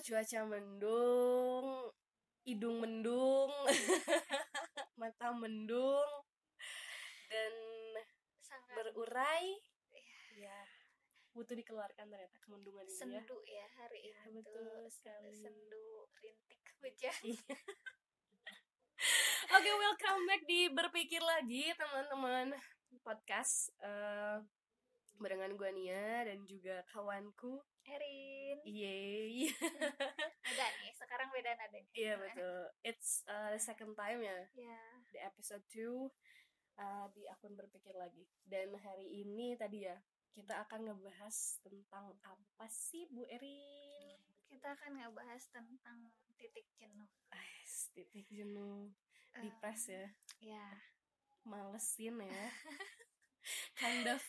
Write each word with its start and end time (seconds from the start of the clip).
cuaca 0.00 0.40
mendung, 0.46 1.66
hidung 2.42 2.76
mendung, 2.82 3.50
mata 5.00 5.28
mendung, 5.34 6.10
dan 7.30 7.52
sangat 8.40 8.74
berurai. 8.74 9.46
Iya. 9.92 10.50
Ya, 10.50 10.60
butuh 11.32 11.54
dikeluarkan 11.54 12.06
ternyata 12.06 12.36
kemendungan 12.42 12.84
ini 12.84 12.90
ya. 12.90 12.98
sendu 13.22 13.36
ya 13.44 13.66
hari 13.78 14.00
Ya, 14.10 14.18
ini 14.28 14.42
betul 14.42 14.64
tuh 14.66 14.90
sekali. 14.90 15.30
sendu 15.34 15.86
rintik 16.18 16.62
hujan. 16.82 17.22
Oke, 19.54 19.70
welcome 19.70 20.22
back 20.26 20.42
di 20.46 20.66
berpikir 20.70 21.22
lagi 21.22 21.70
teman-teman 21.76 22.54
podcast 23.02 23.70
eh 23.78 24.38
barengan 25.14 25.54
gue 25.54 25.70
Nia 25.70 26.26
dan 26.26 26.42
juga 26.42 26.82
kawanku. 26.90 27.62
Erin 27.84 28.58
Yeay. 28.64 29.48
beda 30.44 30.66
nih 30.80 30.92
sekarang 30.96 31.28
beda 31.30 31.50
nadanya 31.56 31.90
Iya 31.92 32.14
betul. 32.20 32.58
It's 32.82 33.22
uh, 33.28 33.52
the 33.52 33.60
second 33.60 33.94
time 33.94 34.24
ya 34.24 34.38
ya 34.56 34.80
di 35.12 35.18
episode 35.20 35.64
2 35.72 35.80
uh, 36.80 37.06
di 37.12 37.22
akun 37.28 37.54
berpikir 37.54 37.94
lagi. 37.94 38.24
Dan 38.44 38.74
hari 38.80 39.24
ini 39.24 39.54
tadi 39.54 39.84
ya 39.84 39.96
kita 40.34 40.66
akan 40.66 40.90
ngebahas 40.90 41.62
tentang 41.62 42.16
apa 42.24 42.66
sih 42.68 43.06
Bu 43.12 43.22
Erin? 43.30 44.18
kita 44.54 44.70
akan 44.70 45.02
ngebahas 45.02 45.42
tentang 45.50 45.98
titik 46.38 46.70
jenuh 46.78 47.10
Ais, 47.34 47.90
titik 47.90 48.30
jenuh, 48.30 48.94
depres 49.34 49.90
ya, 49.90 50.06
ya 50.38 50.66
malesin 51.42 52.22
ya. 52.22 52.46
kind 53.80 54.06
of 54.06 54.22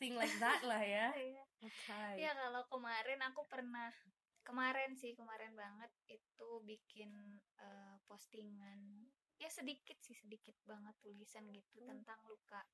thing 0.00 0.16
like 0.16 0.32
that 0.38 0.64
lah 0.64 0.80
ya. 0.80 1.12
Iya. 1.20 1.44
Oke. 1.60 2.16
ya 2.16 2.32
kalau 2.32 2.64
kemarin 2.66 3.20
aku 3.22 3.44
pernah 3.44 3.92
kemarin 4.40 4.96
sih 4.96 5.12
kemarin 5.12 5.52
banget 5.52 5.92
itu 6.08 6.48
bikin 6.64 7.12
eh, 7.60 7.96
postingan 8.08 9.04
ya 9.36 9.44
sedikit 9.46 10.00
sih 10.00 10.16
sedikit 10.16 10.56
banget 10.64 10.96
tulisan 10.98 11.44
gitu 11.48 11.78
Hmm. 11.78 11.92
tentang 11.92 12.16
luka 12.24 12.64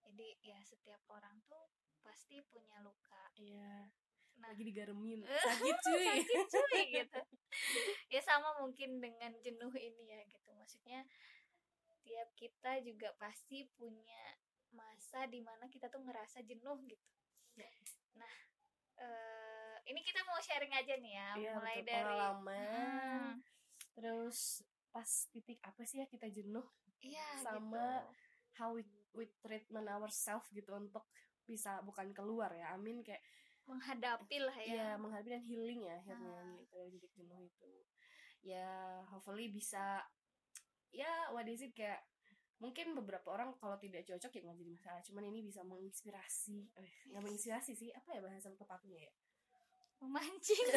jadi 0.00 0.30
ya 0.40 0.58
setiap 0.62 1.02
orang 1.10 1.42
tuh 1.44 1.74
pasti 2.00 2.38
punya 2.46 2.78
luka 2.80 3.34
Iya, 3.34 3.90
nah 4.38 4.48
lagi 4.48 4.62
digaremin. 4.64 5.26
Sakit 5.74 5.76
cuy. 5.82 6.06
sakit 6.22 6.46
cuy 6.48 6.82
gitu 7.02 7.20
ya 8.08 8.20
sama 8.22 8.62
mungkin 8.62 9.02
dengan 9.02 9.34
jenuh 9.42 9.74
ini 9.74 10.06
ya 10.06 10.22
gitu 10.24 10.54
maksudnya 10.54 11.02
tiap 12.00 12.30
kita 12.32 12.78
juga 12.80 13.10
pasti 13.16 13.66
punya 13.74 14.22
masa 14.72 15.26
di 15.26 15.40
mana 15.40 15.66
kita 15.66 15.86
tuh 15.86 16.00
ngerasa 16.00 16.42
jenuh 16.42 16.78
gitu 16.84 17.06
Ya. 17.52 17.66
nah 18.14 18.34
eh, 18.96 19.76
ini 19.84 20.00
kita 20.00 20.22
mau 20.22 20.38
sharing 20.38 20.70
aja 20.70 20.94
nih 20.96 21.12
ya 21.12 21.28
Iya, 21.34 21.50
mulai 21.54 21.76
betul. 21.76 21.86
dari 21.86 22.04
pengalaman. 22.06 23.20
Hmm, 23.20 23.34
Terus 23.92 24.38
pas 24.88 25.10
titik 25.28 25.58
apa 25.60 25.82
sih 25.84 25.98
ya 25.98 26.06
kita 26.06 26.26
jenuh 26.26 26.64
iya 27.00 27.26
Sama 27.38 28.02
gitu. 28.02 28.10
how 28.56 28.68
we, 28.72 28.82
we 29.12 29.30
treatment 29.38 29.86
ourselves 29.86 30.50
gitu 30.50 30.72
untuk 30.72 31.06
bisa 31.44 31.78
bukan 31.80 32.10
keluar 32.10 32.50
ya 32.50 32.72
amin 32.72 33.00
kayak 33.00 33.22
menghadapi 33.66 34.36
lah 34.38 34.56
ya 34.56 34.74
ya 34.74 34.88
menghadapi 34.94 35.30
dan 35.30 35.44
healing 35.44 35.80
ya 35.82 35.94
akhirnya 35.96 36.30
Ah. 36.34 36.54
gitu 36.56 36.72
dari 36.72 36.90
titik 36.92 37.12
jenuh 37.14 37.38
itu 37.40 37.70
ya 38.42 38.70
hopefully 39.06 39.46
bisa 39.46 40.02
ya 40.90 41.30
what 41.30 41.46
is 41.46 41.60
it 41.60 41.70
kayak 41.70 42.02
mungkin 42.60 42.92
beberapa 42.92 43.32
orang 43.32 43.56
kalau 43.56 43.74
tidak 43.76 44.04
cocok 44.04 44.30
ya 44.30 44.40
nggak 44.44 44.58
jadi 44.60 44.70
masalah 44.70 45.00
cuman 45.02 45.24
ini 45.26 45.40
bisa 45.40 45.64
menginspirasi 45.64 46.68
eh, 46.76 46.92
nggak 47.08 47.22
menginspirasi 47.24 47.72
sih 47.72 47.88
apa 47.90 48.08
ya 48.12 48.20
bahasa 48.20 48.52
tepatnya 48.52 49.08
ya? 49.08 49.12
Memancing. 50.00 50.64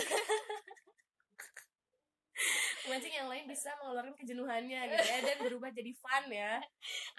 Memancing 2.84 3.16
yang 3.16 3.32
lain 3.32 3.48
bisa 3.48 3.72
mengeluarkan 3.80 4.12
kejenuhannya 4.20 4.80
gitu 4.92 5.08
ya 5.08 5.20
dan 5.24 5.38
berubah 5.40 5.72
jadi 5.72 5.92
fun 5.96 6.28
ya. 6.28 6.60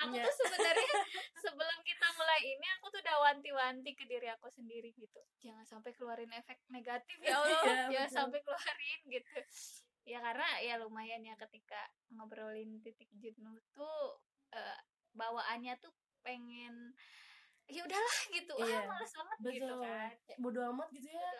Aku 0.04 0.12
Iya. 0.12 0.28
tuh 0.28 0.34
sebenarnya 0.44 0.92
sebelum 1.40 1.78
kita 1.80 2.06
mulai 2.20 2.40
ini 2.44 2.66
aku 2.76 2.92
tuh 2.92 3.00
udah 3.00 3.16
wanti-wanti 3.24 3.90
ke 3.96 4.04
diri 4.04 4.28
aku 4.28 4.52
sendiri 4.52 4.92
gitu. 4.92 5.20
Jangan 5.40 5.64
sampai 5.64 5.96
keluarin 5.96 6.28
efek 6.36 6.60
negatif 6.68 7.16
ya 7.24 7.40
Allah 7.40 7.48
Iya, 7.64 7.88
jangan 7.88 8.04
betul. 8.04 8.16
sampai 8.20 8.40
keluarin 8.44 9.00
gitu. 9.08 9.36
Ya 10.04 10.18
karena 10.20 10.48
ya 10.60 10.74
lumayan 10.76 11.24
ya 11.24 11.32
ketika 11.40 11.80
ngobrolin 12.12 12.84
titik 12.84 13.08
jenuh 13.16 13.56
tuh 13.72 14.20
eh, 14.54 14.78
bawaannya 15.14 15.74
tuh 15.82 15.92
pengen 16.24 16.94
ya 17.64 17.80
udahlah 17.80 18.18
gitu. 18.28 18.54
Iya, 18.60 18.76
ah 18.76 18.84
males 18.92 19.12
banget 19.12 19.38
gitu 19.40 19.72
betul. 19.72 19.80
kan. 19.80 20.10
Ya, 20.28 20.36
bodo 20.36 20.60
amat 20.72 20.88
gitu 20.92 21.08
ya. 21.08 21.30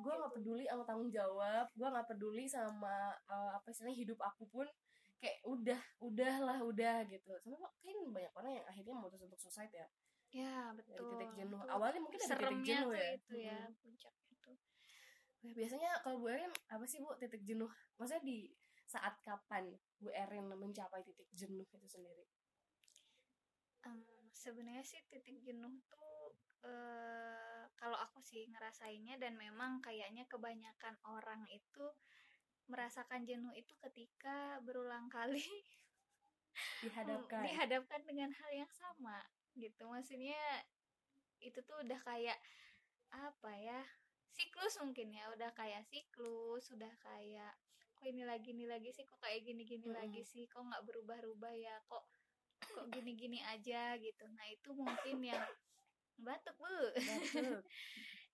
Gue 0.00 0.14
gitu. 0.16 0.26
peduli 0.32 0.64
sama 0.64 0.82
tanggung 0.88 1.10
jawab. 1.12 1.66
Gue 1.76 1.88
nggak 1.88 2.08
peduli 2.08 2.44
sama 2.48 2.96
eh, 3.28 3.50
apa 3.52 3.66
istilahnya 3.68 3.96
hidup 3.96 4.18
aku 4.20 4.44
pun. 4.48 4.66
Kayak 5.20 5.38
udah 5.44 5.80
udahlah 6.04 6.58
udah 6.64 6.96
gitu. 7.08 7.32
Sama 7.44 7.68
kan 7.68 7.96
banyak 8.12 8.32
orang 8.36 8.52
yang 8.60 8.66
akhirnya 8.68 8.94
memutus 8.96 9.20
untuk 9.24 9.40
suicide 9.40 9.72
ya. 9.72 9.86
Ya 10.34 10.56
dari 10.72 10.76
betul 10.82 11.08
titik 11.14 11.30
jenuh. 11.38 11.60
Tuh, 11.62 11.70
awalnya 11.70 12.00
mungkin 12.02 12.20
dari 12.20 12.32
titik 12.32 12.60
jenuh 12.64 12.90
tuh 12.90 12.98
ya. 12.98 13.08
itu 13.14 13.34
ya 13.38 13.58
Mm-mm. 13.60 13.80
puncaknya 13.84 14.34
tuh. 14.42 14.56
Nah, 15.44 15.52
biasanya 15.52 15.90
kalau 16.00 16.16
Bu 16.18 16.26
Erin 16.32 16.52
apa 16.72 16.84
sih 16.88 16.98
Bu 16.98 17.12
titik 17.20 17.42
jenuh? 17.44 17.70
Maksudnya 18.00 18.24
di 18.24 18.48
saat 18.88 19.14
kapan 19.20 19.68
Bu 20.00 20.08
Erin 20.10 20.48
mencapai 20.48 21.04
titik 21.04 21.28
jenuh 21.32 21.68
itu 21.68 21.86
sendiri 21.88 22.24
Em, 23.84 24.00
sebenarnya 24.32 24.84
sih 24.84 25.00
titik 25.10 25.40
jenuh 25.44 25.74
tuh 25.88 26.32
eh 26.64 27.62
kalau 27.76 27.98
aku 28.00 28.24
sih 28.24 28.48
ngerasainnya 28.48 29.20
dan 29.20 29.36
memang 29.36 29.84
kayaknya 29.84 30.24
kebanyakan 30.32 30.96
orang 31.04 31.44
itu 31.52 31.84
merasakan 32.72 33.28
jenuh 33.28 33.52
itu 33.52 33.76
ketika 33.84 34.56
berulang 34.64 35.12
kali 35.12 35.44
dihadapkan. 36.84 37.44
Dihadapkan 37.44 38.00
dengan 38.08 38.30
hal 38.32 38.50
yang 38.64 38.72
sama 38.72 39.20
gitu. 39.56 39.84
Maksudnya 39.88 40.40
itu 41.44 41.60
tuh 41.68 41.76
udah 41.84 42.00
kayak 42.00 42.38
apa 43.12 43.52
ya 43.60 43.80
siklus 44.32 44.80
mungkin 44.80 45.12
ya. 45.12 45.28
Udah 45.36 45.52
kayak 45.52 45.84
siklus 45.84 46.72
udah 46.72 46.92
kayak 47.04 47.52
kok 47.94 48.06
ini 48.08 48.24
lagi 48.24 48.56
ini 48.56 48.64
lagi 48.64 48.90
sih 48.96 49.04
kok 49.04 49.20
kayak 49.20 49.44
gini 49.44 49.62
gini 49.68 49.92
Mm-mm. 49.92 49.96
lagi 50.00 50.22
sih 50.24 50.48
kok 50.48 50.64
nggak 50.64 50.84
berubah-ubah 50.88 51.54
ya 51.54 51.76
kok 51.86 52.04
kok 52.74 52.90
gini-gini 52.90 53.38
aja 53.46 53.94
gitu. 54.02 54.24
Nah 54.34 54.46
itu 54.50 54.70
mungkin 54.74 55.22
yang 55.22 55.44
batuk 56.18 56.58
bu. 56.58 56.66
Betul. 56.98 57.62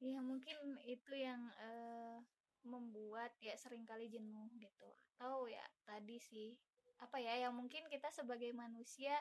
ya 0.11 0.19
mungkin 0.25 0.56
itu 0.89 1.12
yang 1.12 1.45
eh, 1.61 2.17
membuat 2.65 3.37
ya 3.45 3.53
sering 3.61 3.84
kali 3.84 4.09
jenuh 4.09 4.49
gitu. 4.56 4.89
Atau 5.12 5.45
ya 5.47 5.65
tadi 5.84 6.17
sih 6.17 6.56
apa 7.01 7.21
ya 7.21 7.49
yang 7.49 7.56
mungkin 7.56 7.89
kita 7.89 8.12
sebagai 8.12 8.53
manusia 8.53 9.17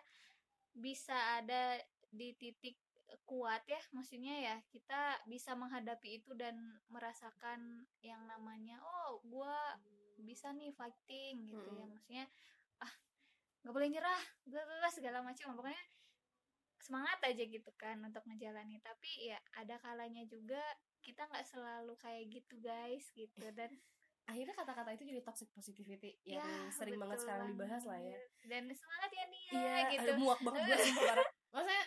bisa 0.75 1.15
ada 1.39 1.79
di 2.11 2.31
titik 2.39 2.79
kuat 3.27 3.63
ya. 3.67 3.79
Maksudnya 3.91 4.35
ya 4.39 4.55
kita 4.71 5.19
bisa 5.27 5.51
menghadapi 5.59 6.23
itu 6.23 6.31
dan 6.35 6.55
merasakan 6.87 7.83
yang 7.99 8.23
namanya 8.27 8.79
oh 8.79 9.19
gua 9.27 9.75
bisa 10.19 10.51
nih 10.51 10.75
fighting 10.75 11.47
gitu 11.47 11.63
ya. 11.63 11.79
Mm-mm. 11.79 11.89
maksudnya 11.95 12.25
nggak 13.61 13.73
boleh 13.75 13.89
nyerah 13.91 14.21
bla 14.47 14.61
bla 14.63 14.89
segala 14.91 15.19
macam. 15.21 15.55
Pokoknya 15.55 15.83
semangat 16.79 17.19
aja 17.21 17.43
gitu 17.43 17.71
kan 17.75 17.99
untuk 18.01 18.23
menjalani 18.25 18.79
tapi 18.81 19.29
ya 19.29 19.37
ada 19.53 19.77
kalanya 19.83 20.23
juga 20.25 20.61
kita 21.03 21.27
nggak 21.27 21.45
selalu 21.45 21.93
kayak 21.99 22.27
gitu 22.31 22.55
guys 22.59 23.05
gitu. 23.13 23.45
Dan 23.53 23.69
akhirnya 24.29 24.53
kata-kata 24.53 24.93
itu 24.93 25.09
jadi 25.09 25.21
toxic 25.25 25.49
positivity 25.57 26.13
yang 26.21 26.45
ya 26.45 26.69
sering 26.69 27.01
banget 27.01 27.17
sekarang 27.25 27.49
dibahas 27.49 27.81
lah 27.81 27.97
ya. 27.97 28.13
dan 28.45 28.69
semangat 28.77 29.09
ya 29.09 29.25
nih 29.25 29.43
Iya, 29.49 29.75
gitu. 29.89 30.09
aduh, 30.13 30.15
muak 30.21 30.39
banget 30.45 30.61
gue 30.69 30.77
sumpah. 30.85 31.17
Maksudnya 31.49 31.83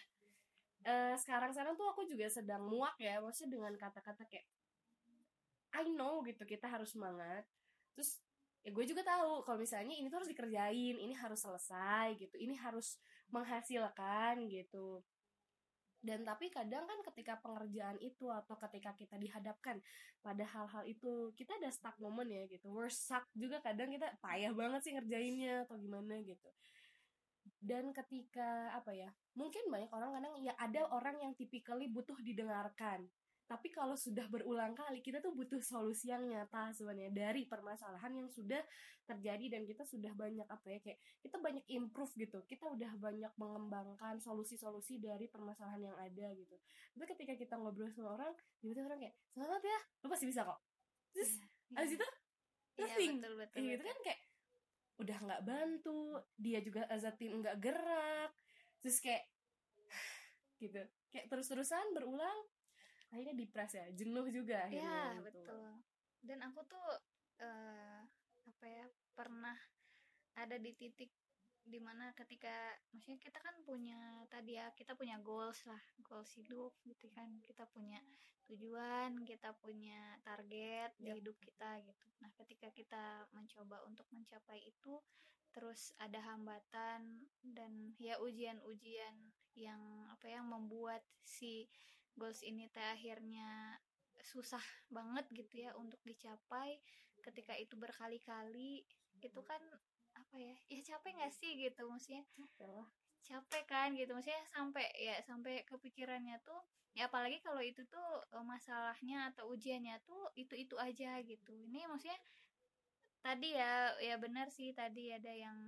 eh, 0.82 1.15
sekarang-sekarang 1.22 1.75
tuh 1.78 1.87
aku 1.87 2.03
juga 2.03 2.27
sedang 2.27 2.66
muak 2.66 2.99
ya, 2.99 3.22
maksudnya 3.22 3.55
dengan 3.55 3.78
kata-kata 3.78 4.27
kayak 4.27 4.43
I 5.73 5.87
know 5.94 6.19
gitu 6.26 6.43
kita 6.43 6.67
harus 6.67 6.91
semangat. 6.93 7.46
Terus 7.94 8.19
ya 8.62 8.70
gue 8.70 8.85
juga 8.87 9.03
tahu 9.03 9.43
kalau 9.43 9.59
misalnya 9.59 9.94
ini 9.94 10.06
tuh 10.06 10.23
harus 10.23 10.31
dikerjain, 10.31 10.97
ini 10.99 11.14
harus 11.19 11.41
selesai 11.43 12.14
gitu, 12.19 12.37
ini 12.38 12.55
harus 12.59 12.99
menghasilkan 13.35 14.47
gitu. 14.47 15.03
Dan 16.03 16.26
tapi 16.26 16.50
kadang 16.50 16.82
kan 16.82 16.99
ketika 17.14 17.38
pengerjaan 17.38 17.94
itu 18.03 18.26
atau 18.26 18.59
ketika 18.67 18.91
kita 18.99 19.14
dihadapkan 19.23 19.79
pada 20.19 20.43
hal-hal 20.43 20.82
itu, 20.82 21.31
kita 21.38 21.55
ada 21.62 21.70
stuck 21.70 21.94
moment 22.03 22.26
ya 22.26 22.43
gitu. 22.50 22.70
We're 22.75 22.91
stuck 22.91 23.23
juga 23.38 23.62
kadang 23.62 23.94
kita 23.94 24.11
payah 24.19 24.50
banget 24.50 24.81
sih 24.82 24.93
ngerjainnya 24.99 25.67
atau 25.67 25.79
gimana 25.79 26.19
gitu 26.23 26.50
dan 27.62 27.94
ketika 27.94 28.75
apa 28.75 28.91
ya 28.91 29.11
mungkin 29.38 29.70
banyak 29.70 29.91
orang 29.94 30.19
kadang 30.19 30.35
ya 30.43 30.50
ada 30.58 30.82
orang 30.91 31.23
yang 31.23 31.32
typically 31.38 31.87
butuh 31.87 32.19
didengarkan 32.19 33.06
tapi 33.44 33.69
kalau 33.69 33.93
sudah 33.94 34.25
berulang 34.27 34.73
kali 34.73 34.99
kita 35.00 35.21
tuh 35.21 35.35
butuh 35.35 35.61
solusi 35.61 36.09
yang 36.09 36.25
nyata 36.25 36.73
sebenarnya 36.73 37.12
dari 37.12 37.44
permasalahan 37.44 38.12
yang 38.17 38.29
sudah 38.33 38.62
terjadi 39.05 39.59
dan 39.59 39.62
kita 39.69 39.85
sudah 39.85 40.12
banyak 40.15 40.47
apa 40.47 40.67
ya 40.73 40.79
kayak 40.81 40.99
kita 41.21 41.37
banyak 41.37 41.65
improve 41.69 42.12
gitu 42.17 42.41
kita 42.47 42.65
udah 42.65 42.93
banyak 42.97 43.33
mengembangkan 43.37 44.17
solusi-solusi 44.19 44.99
dari 44.99 45.27
permasalahan 45.29 45.93
yang 45.93 45.97
ada 45.99 46.27
gitu 46.33 46.56
tapi 46.94 47.05
ketika 47.12 47.33
kita 47.37 47.55
ngobrol 47.59 47.91
sama 47.93 48.17
orang 48.17 48.33
tiba-tiba 48.59 48.87
orang 48.89 49.00
kayak 49.05 49.17
semangat 49.35 49.62
ya 49.62 49.81
lu 50.00 50.06
pasti 50.09 50.27
bisa 50.27 50.41
kok 50.43 50.59
terus 51.12 51.33
Iya. 51.73 51.79
abis 51.81 51.93
itu 51.97 52.09
Iya, 52.73 52.89
Nothing. 52.89 53.12
betul 53.21 53.35
betul. 53.37 53.59
Gitu 53.69 53.83
kan 53.85 53.99
kayak 54.00 54.21
udah 54.97 55.19
nggak 55.25 55.43
bantu 55.44 56.00
dia 56.37 56.59
juga 56.65 56.83
as 56.89 57.05
a 57.05 57.12
team 57.12 57.41
nggak 57.41 57.56
gerak 57.61 58.33
terus 58.81 58.97
kayak 58.97 59.25
gitu 60.62 60.81
kayak 61.11 61.27
terus-terusan 61.29 61.85
berulang 61.93 62.39
akhirnya 63.12 63.37
depres 63.37 63.73
ya 63.76 63.87
jenuh 63.93 64.26
juga 64.32 64.64
Iya, 64.73 64.73
akhirnya 64.73 65.05
gitu. 65.12 65.25
betul. 65.29 65.67
Dan 66.25 66.38
aku 66.49 66.61
tuh 66.64 66.88
eh 67.44 68.00
apa 68.43 68.64
ya, 68.67 68.85
pernah 69.14 69.56
ada 70.35 70.56
di 70.56 70.73
titik 70.73 71.12
di 71.62 71.79
mana 71.79 72.11
ketika 72.19 72.50
maksudnya 72.91 73.23
kita 73.23 73.38
kan 73.38 73.55
punya 73.62 74.26
tadi 74.26 74.59
ya 74.59 74.67
kita 74.75 74.99
punya 74.99 75.14
goals 75.23 75.62
lah 75.70 75.79
goals 76.03 76.35
hidup 76.35 76.75
gitu 76.82 77.06
kan 77.14 77.38
kita 77.38 77.62
punya 77.70 78.03
tujuan 78.50 79.23
kita 79.23 79.55
punya 79.62 80.19
target 80.26 80.91
di 80.99 81.15
Yap. 81.15 81.23
hidup 81.23 81.37
kita 81.38 81.79
gitu 81.87 82.06
nah 82.19 82.35
ketika 82.43 82.67
kita 82.75 83.05
mencoba 83.31 83.79
untuk 83.87 84.11
mencapai 84.11 84.58
itu 84.67 84.99
terus 85.55 85.94
ada 86.03 86.19
hambatan 86.35 87.31
dan 87.47 87.94
ya 88.03 88.19
ujian-ujian 88.19 89.15
yang 89.55 89.79
apa 90.11 90.26
yang 90.35 90.50
membuat 90.50 91.06
si 91.23 91.70
goals 92.19 92.41
ini 92.44 92.69
teh 92.75 92.82
akhirnya 92.82 93.79
susah 94.23 94.62
banget 94.88 95.26
gitu 95.35 95.67
ya 95.67 95.75
untuk 95.75 95.99
dicapai 96.06 96.79
ketika 97.26 97.55
itu 97.59 97.75
berkali-kali. 97.79 98.87
Itu 99.23 99.41
kan 99.43 99.62
apa 100.19 100.37
ya? 100.38 100.55
Ya 100.70 100.81
capek 100.94 101.12
nggak 101.19 101.35
sih 101.35 101.50
gitu? 101.59 101.82
Maksudnya 101.88 102.23
Capek 102.35 102.69
lah. 102.70 102.88
capek 103.23 103.64
kan 103.70 103.88
gitu. 103.94 104.11
Maksudnya 104.14 104.43
sampai 104.50 104.87
ya 104.99 105.17
sampai 105.23 105.62
kepikirannya 105.67 106.38
tuh 106.43 106.59
ya 106.93 107.09
apalagi 107.09 107.41
kalau 107.41 107.62
itu 107.64 107.82
tuh 107.88 108.09
eh, 108.35 108.44
masalahnya 108.44 109.32
atau 109.32 109.49
ujiannya 109.55 109.97
tuh 110.05 110.31
itu 110.37 110.55
itu 110.58 110.76
aja 110.79 111.19
gitu. 111.23 111.53
Ini 111.55 111.87
maksudnya 111.91 112.19
tadi 113.23 113.55
ya 113.55 113.94
ya 114.03 114.15
benar 114.19 114.50
sih 114.50 114.75
tadi 114.75 115.15
ada 115.15 115.31
yang 115.31 115.58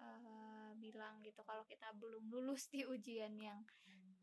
eh, 0.00 0.70
bilang 0.80 1.20
gitu 1.24 1.40
kalau 1.44 1.64
kita 1.68 1.88
belum 1.96 2.28
lulus 2.32 2.68
di 2.72 2.84
ujian 2.84 3.34
yang 3.40 3.60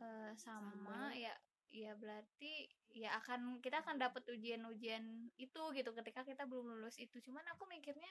eh, 0.02 0.32
sama, 0.38 0.72
Sama. 0.74 1.14
ya 1.18 1.34
ya 1.72 1.94
berarti 2.00 2.72
ya 2.96 3.14
akan 3.22 3.60
kita 3.62 3.84
akan 3.84 4.00
dapat 4.02 4.24
ujian-ujian 4.32 5.30
itu 5.38 5.62
gitu 5.76 5.90
ketika 5.94 6.24
kita 6.24 6.44
belum 6.48 6.78
lulus 6.80 6.98
itu. 6.98 7.20
Cuman 7.22 7.44
aku 7.54 7.68
mikirnya 7.70 8.10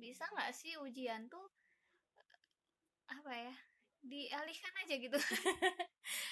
bisa 0.00 0.24
nggak 0.32 0.50
sih 0.56 0.80
ujian 0.80 1.28
tuh 1.28 1.44
apa 3.10 3.32
ya 3.36 3.54
dialihkan 4.00 4.72
aja 4.80 4.94
gitu? 4.96 5.18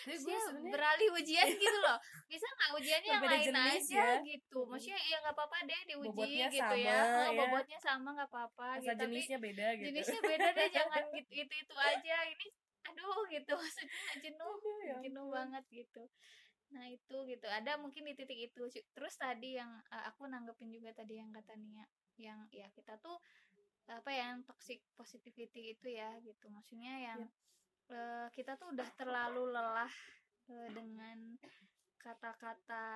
Sebenarnya 0.08 0.72
beralih 0.72 1.08
ujian 1.20 1.46
gitu 1.52 1.78
loh. 1.84 1.98
Bisa 2.32 2.46
nggak 2.48 2.70
ujiannya 2.80 3.10
yang 3.12 3.24
lain 3.28 3.56
aja 3.56 4.04
ya. 4.08 4.24
gitu? 4.24 4.58
Maksudnya 4.64 4.96
ya 5.04 5.16
nggak 5.20 5.34
apa-apa 5.36 5.56
deh 5.68 5.80
diuji 5.84 6.08
Bobotnya 6.08 6.46
gitu 6.48 6.74
ya. 6.80 6.96
sama, 6.96 7.20
Oh, 7.20 7.28
ya. 7.28 7.38
bobotnya 7.44 7.78
sama 7.78 8.08
nggak 8.16 8.30
apa-apa 8.32 8.68
gitu. 8.80 8.88
Tapi 8.88 9.00
jenisnya 9.04 9.38
beda 9.38 9.66
gitu. 9.76 9.86
jenisnya 9.92 10.20
beda 10.24 10.48
deh 10.56 10.68
jangan 10.72 11.02
gitu 11.20 11.30
itu 11.44 11.54
itu 11.60 11.74
aja. 11.76 12.16
Ini 12.24 12.46
aduh 12.88 13.20
gitu 13.30 13.52
maksudnya 13.54 13.90
jenuh 14.24 14.54
Aduh, 14.56 14.78
ya 14.88 14.96
jenuh 15.04 15.26
ampun. 15.28 15.36
banget 15.36 15.64
gitu. 15.70 16.02
Nah 16.74 16.84
itu 16.92 17.16
gitu 17.28 17.46
ada 17.48 17.72
mungkin 17.80 18.02
di 18.08 18.12
titik 18.16 18.38
itu 18.52 18.62
terus 18.92 19.14
tadi 19.16 19.56
yang 19.56 19.70
eh, 19.92 20.04
aku 20.10 20.28
nanggepin 20.28 20.68
juga 20.72 20.92
tadi 20.96 21.16
yang 21.20 21.30
kata 21.32 21.54
Nia 21.56 21.84
yang 22.18 22.44
ya 22.50 22.66
kita 22.74 22.98
tuh 23.00 23.16
apa 23.88 24.12
ya, 24.12 24.36
yang 24.36 24.44
toxic 24.44 24.84
positivity 25.00 25.72
itu 25.72 25.86
ya 25.88 26.12
gitu. 26.20 26.44
Maksudnya 26.52 26.94
yang 27.00 27.20
eh, 27.88 28.28
kita 28.36 28.60
tuh 28.60 28.72
udah 28.76 28.88
terlalu 29.00 29.48
lelah 29.48 29.94
eh, 30.52 30.68
dengan 30.76 31.18
kata-kata 31.98 32.86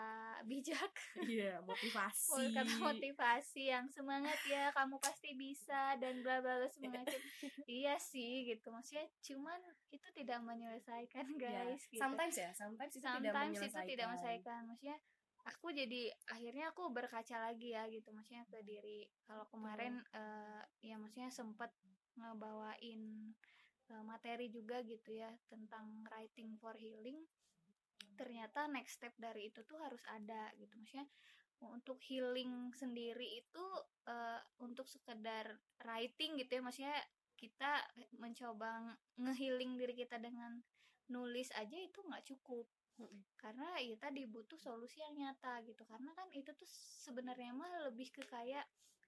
bijak. 0.46 0.92
Iya 1.20 1.58
motivasi. 1.68 2.54
Kata 2.54 2.74
motivasi 2.80 3.62
yang 3.68 3.86
semangat 3.90 4.38
ya 4.46 4.70
kamu 4.72 4.96
pasti 5.02 5.34
bisa 5.34 5.98
dan 5.98 6.22
bla 6.22 6.38
bla 6.40 6.62
bla 6.62 6.70
iya 7.68 7.98
sih 7.98 8.46
gitu. 8.48 8.70
Maksudnya 8.70 9.06
cuman 9.20 9.60
itu 9.90 10.08
tidak 10.16 10.40
menyelesaikan 10.40 11.26
Ya, 11.36 11.66
guys 11.66 11.82
gitu. 11.90 12.00
sometimes 12.00 12.36
ya 12.38 12.50
sometimes 12.54 12.92
itu 12.94 13.02
tidak 13.02 13.12
sometimes 13.18 13.36
itu 13.36 13.60
menyelesaikan. 13.60 13.90
tidak 13.90 14.06
menyelesaikan. 14.08 14.60
Maksudnya 14.70 14.98
aku 15.42 15.66
jadi 15.74 16.02
akhirnya 16.30 16.64
aku 16.70 16.82
berkaca 16.94 17.36
lagi 17.50 17.68
ya 17.74 17.82
gitu. 17.90 18.08
Maksudnya 18.14 18.46
ke 18.48 18.62
diri. 18.62 19.10
Kalau 19.26 19.44
kemarin 19.50 19.98
eh, 20.14 20.62
ya 20.86 20.96
maksudnya 20.96 21.28
sempet 21.28 21.74
ngebawain 22.16 23.02
eh, 23.90 24.02
materi 24.06 24.48
juga 24.48 24.80
gitu 24.86 25.10
ya 25.16 25.28
tentang 25.50 26.06
writing 26.08 26.56
for 26.62 26.72
healing 26.78 27.18
ternyata 28.22 28.70
next 28.70 29.02
step 29.02 29.10
dari 29.18 29.50
itu 29.50 29.66
tuh 29.66 29.82
harus 29.82 29.98
ada 30.06 30.54
gitu. 30.54 30.70
Maksudnya 30.78 31.10
untuk 31.74 31.98
healing 32.06 32.70
sendiri 32.70 33.42
itu 33.42 33.66
eh, 34.06 34.40
untuk 34.62 34.86
sekedar 34.86 35.58
writing 35.82 36.38
gitu 36.38 36.58
ya 36.58 36.62
maksudnya 36.62 36.98
kita 37.34 37.82
mencoba 38.22 38.94
ngehealing 39.18 39.74
diri 39.74 39.98
kita 39.98 40.22
dengan 40.22 40.62
nulis 41.10 41.50
aja 41.58 41.74
itu 41.74 41.98
nggak 41.98 42.22
cukup. 42.30 42.70
Karena 43.34 43.82
ya 43.82 43.98
tadi 43.98 44.22
butuh 44.30 44.54
solusi 44.62 45.02
yang 45.02 45.18
nyata 45.18 45.58
gitu. 45.66 45.82
Karena 45.82 46.14
kan 46.14 46.30
itu 46.30 46.54
tuh 46.54 46.70
sebenarnya 47.02 47.50
mah 47.50 47.90
lebih 47.90 48.14
ke 48.14 48.22
kayak 48.30 48.62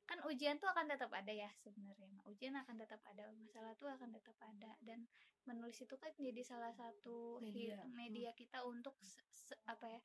kan 0.05 0.21
ujian 0.29 0.61
tuh 0.61 0.69
akan 0.69 0.85
tetap 0.93 1.09
ada 1.17 1.33
ya 1.33 1.49
sebenarnya 1.65 2.06
mah 2.12 2.25
ujian 2.29 2.53
akan 2.61 2.77
tetap 2.77 3.01
ada 3.09 3.25
masalah 3.41 3.73
tuh 3.81 3.89
akan 3.89 4.12
tetap 4.12 4.37
ada 4.45 4.77
dan 4.85 5.09
menulis 5.49 5.81
itu 5.81 5.97
kan 5.97 6.12
jadi 6.21 6.45
salah 6.45 6.73
satu 6.77 7.41
Media. 7.41 7.81
media 7.89 8.31
kita 8.37 8.61
untuk 8.69 8.93
se- 9.01 9.25
se- 9.33 9.61
apa 9.65 9.89
ya 9.89 10.01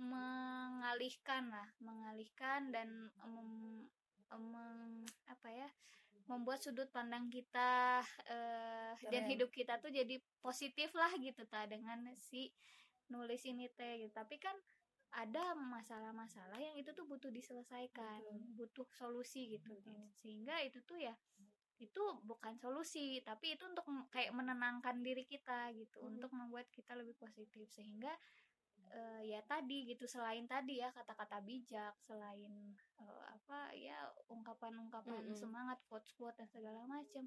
mengalihkan 0.00 1.52
lah 1.52 1.68
mengalihkan 1.78 2.72
dan 2.72 3.12
mem- 3.22 3.86
apa 5.28 5.48
ya 5.52 5.68
membuat 6.24 6.64
sudut 6.64 6.88
pandang 6.88 7.28
kita 7.28 8.00
eh, 8.26 8.92
dan 9.12 9.22
hidup 9.28 9.52
kita 9.52 9.76
tuh 9.76 9.92
jadi 9.92 10.16
positif 10.40 10.96
lah 10.96 11.12
gitu 11.20 11.44
ta 11.44 11.68
dengan 11.68 12.00
si 12.16 12.48
nulis 13.12 13.44
ini 13.44 13.68
teh 13.76 14.00
gitu. 14.00 14.12
tapi 14.16 14.40
kan 14.40 14.56
ada 15.14 15.54
masalah-masalah 15.54 16.58
yang 16.58 16.76
itu 16.76 16.90
tuh 16.90 17.06
butuh 17.06 17.30
diselesaikan 17.30 18.20
butuh 18.58 18.86
solusi 18.94 19.56
gitu 19.58 19.74
Betul. 19.78 20.10
sehingga 20.18 20.58
itu 20.66 20.82
tuh 20.82 20.98
ya 20.98 21.14
itu 21.78 22.02
bukan 22.22 22.54
solusi 22.58 23.18
tapi 23.26 23.58
itu 23.58 23.66
untuk 23.66 23.82
kayak 24.14 24.30
menenangkan 24.30 25.02
diri 25.02 25.26
kita 25.26 25.74
gitu 25.74 26.02
Mhm. 26.02 26.18
untuk 26.18 26.30
membuat 26.34 26.66
kita 26.70 26.94
lebih 26.94 27.14
positif 27.18 27.66
sehingga 27.70 28.14
eh, 28.94 29.22
ya 29.26 29.40
tadi 29.42 29.90
gitu 29.90 30.06
selain 30.06 30.46
tadi 30.46 30.78
ya 30.78 30.90
kata-kata 30.94 31.42
bijak 31.42 31.94
selain 31.98 32.52
eh, 33.00 33.24
apa 33.26 33.74
ya 33.74 33.98
ungkapan-ungkapan 34.30 35.34
Mm-mm. 35.34 35.38
semangat 35.38 35.78
quotes-quotes 35.90 36.38
dan 36.38 36.48
segala 36.50 36.86
macam 36.86 37.26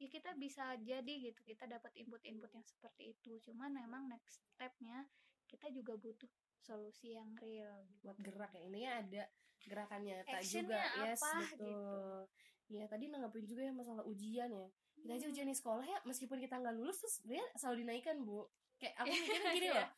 ya 0.00 0.06
kita 0.08 0.32
bisa 0.38 0.78
jadi 0.80 1.14
gitu 1.30 1.40
kita 1.44 1.66
dapat 1.66 1.92
input-input 1.98 2.50
yang 2.54 2.64
seperti 2.64 3.12
itu 3.12 3.36
cuman 3.50 3.74
memang 3.74 4.08
next 4.08 4.40
stepnya 4.54 5.04
kita 5.50 5.66
juga 5.74 5.98
butuh 5.98 6.30
solusi 6.60 7.12
yang 7.12 7.32
real 7.36 7.72
buat 8.00 8.16
gerak 8.16 8.52
ya. 8.52 8.62
Ini 8.62 8.80
ada 8.86 9.22
gerakan 9.60 10.00
nyata 10.02 10.30
Actionnya 10.34 10.64
juga 10.64 10.80
yes 11.04 11.20
apa, 11.20 11.32
betul. 11.52 12.18
ya 12.70 12.84
tadi 12.86 13.04
nanggapin 13.06 13.44
juga 13.44 13.62
ya 13.62 13.72
masalah 13.72 14.04
ujian 14.04 14.48
ya. 14.48 14.68
Kita 14.96 15.12
aja 15.12 15.20
Hmm. 15.22 15.32
ujian 15.32 15.46
di 15.46 15.54
sekolah 15.54 15.84
ya 15.84 15.98
meskipun 16.02 16.38
kita 16.38 16.54
nggak 16.56 16.74
lulus 16.74 16.96
terus 16.98 17.14
sebenarnya 17.18 17.46
selalu 17.54 17.76
dinaikkan 17.78 18.16
bu. 18.20 18.44
Kayak 18.76 18.94
aku 18.96 19.06
mikirnya 19.42 19.52
gini 19.52 19.66
Iya. 19.66 19.76
loh. 19.76 19.88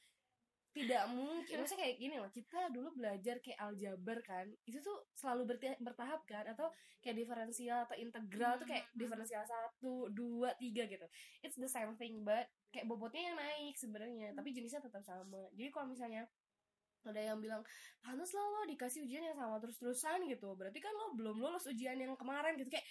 Tidak 0.72 1.04
mungkin. 1.06 1.54
Maksudnya 1.54 1.80
kayak 1.80 1.96
gini 1.98 2.16
loh. 2.16 2.30
Kita 2.30 2.60
dulu 2.70 2.88
belajar 2.92 3.36
kayak 3.38 3.60
aljabar 3.60 4.18
kan 4.22 4.46
itu 4.64 4.80
tuh 4.80 5.04
selalu 5.12 5.42
berti- 5.46 5.76
bertahap 5.78 6.24
kan? 6.24 6.48
Atau 6.48 6.72
kayak 6.98 7.12
diferensial 7.14 7.84
atau 7.84 7.92
integral 7.94 8.56
tuh 8.56 8.64
kayak 8.64 8.88
Hmm. 8.88 8.96
diferensial 8.96 9.44
satu 9.44 10.08
dua 10.08 10.56
tiga 10.56 10.86
gitu. 10.86 11.04
It's 11.40 11.54
the 11.54 11.68
same 11.68 11.92
thing 11.94 12.22
but 12.22 12.48
kayak 12.70 12.88
bobotnya 12.88 13.20
yang 13.22 13.36
naik 13.36 13.76
sebenarnya 13.76 14.32
tapi 14.32 14.50
jenisnya 14.50 14.80
tetap 14.80 15.02
sama. 15.02 15.44
Jadi 15.52 15.68
kalau 15.68 15.86
misalnya 15.86 16.24
ada 17.08 17.20
yang 17.20 17.38
bilang 17.42 17.62
pantas 18.02 18.30
lah 18.34 18.42
lo 18.42 18.60
dikasih 18.70 19.02
ujian 19.06 19.22
yang 19.26 19.36
sama 19.38 19.58
terus-terusan 19.58 20.26
gitu. 20.30 20.54
Berarti 20.54 20.78
kan 20.78 20.92
lo 20.94 21.14
belum 21.18 21.36
lulus 21.42 21.66
ujian 21.70 21.98
yang 21.98 22.14
kemarin 22.14 22.54
gitu 22.58 22.70
kayak 22.70 22.86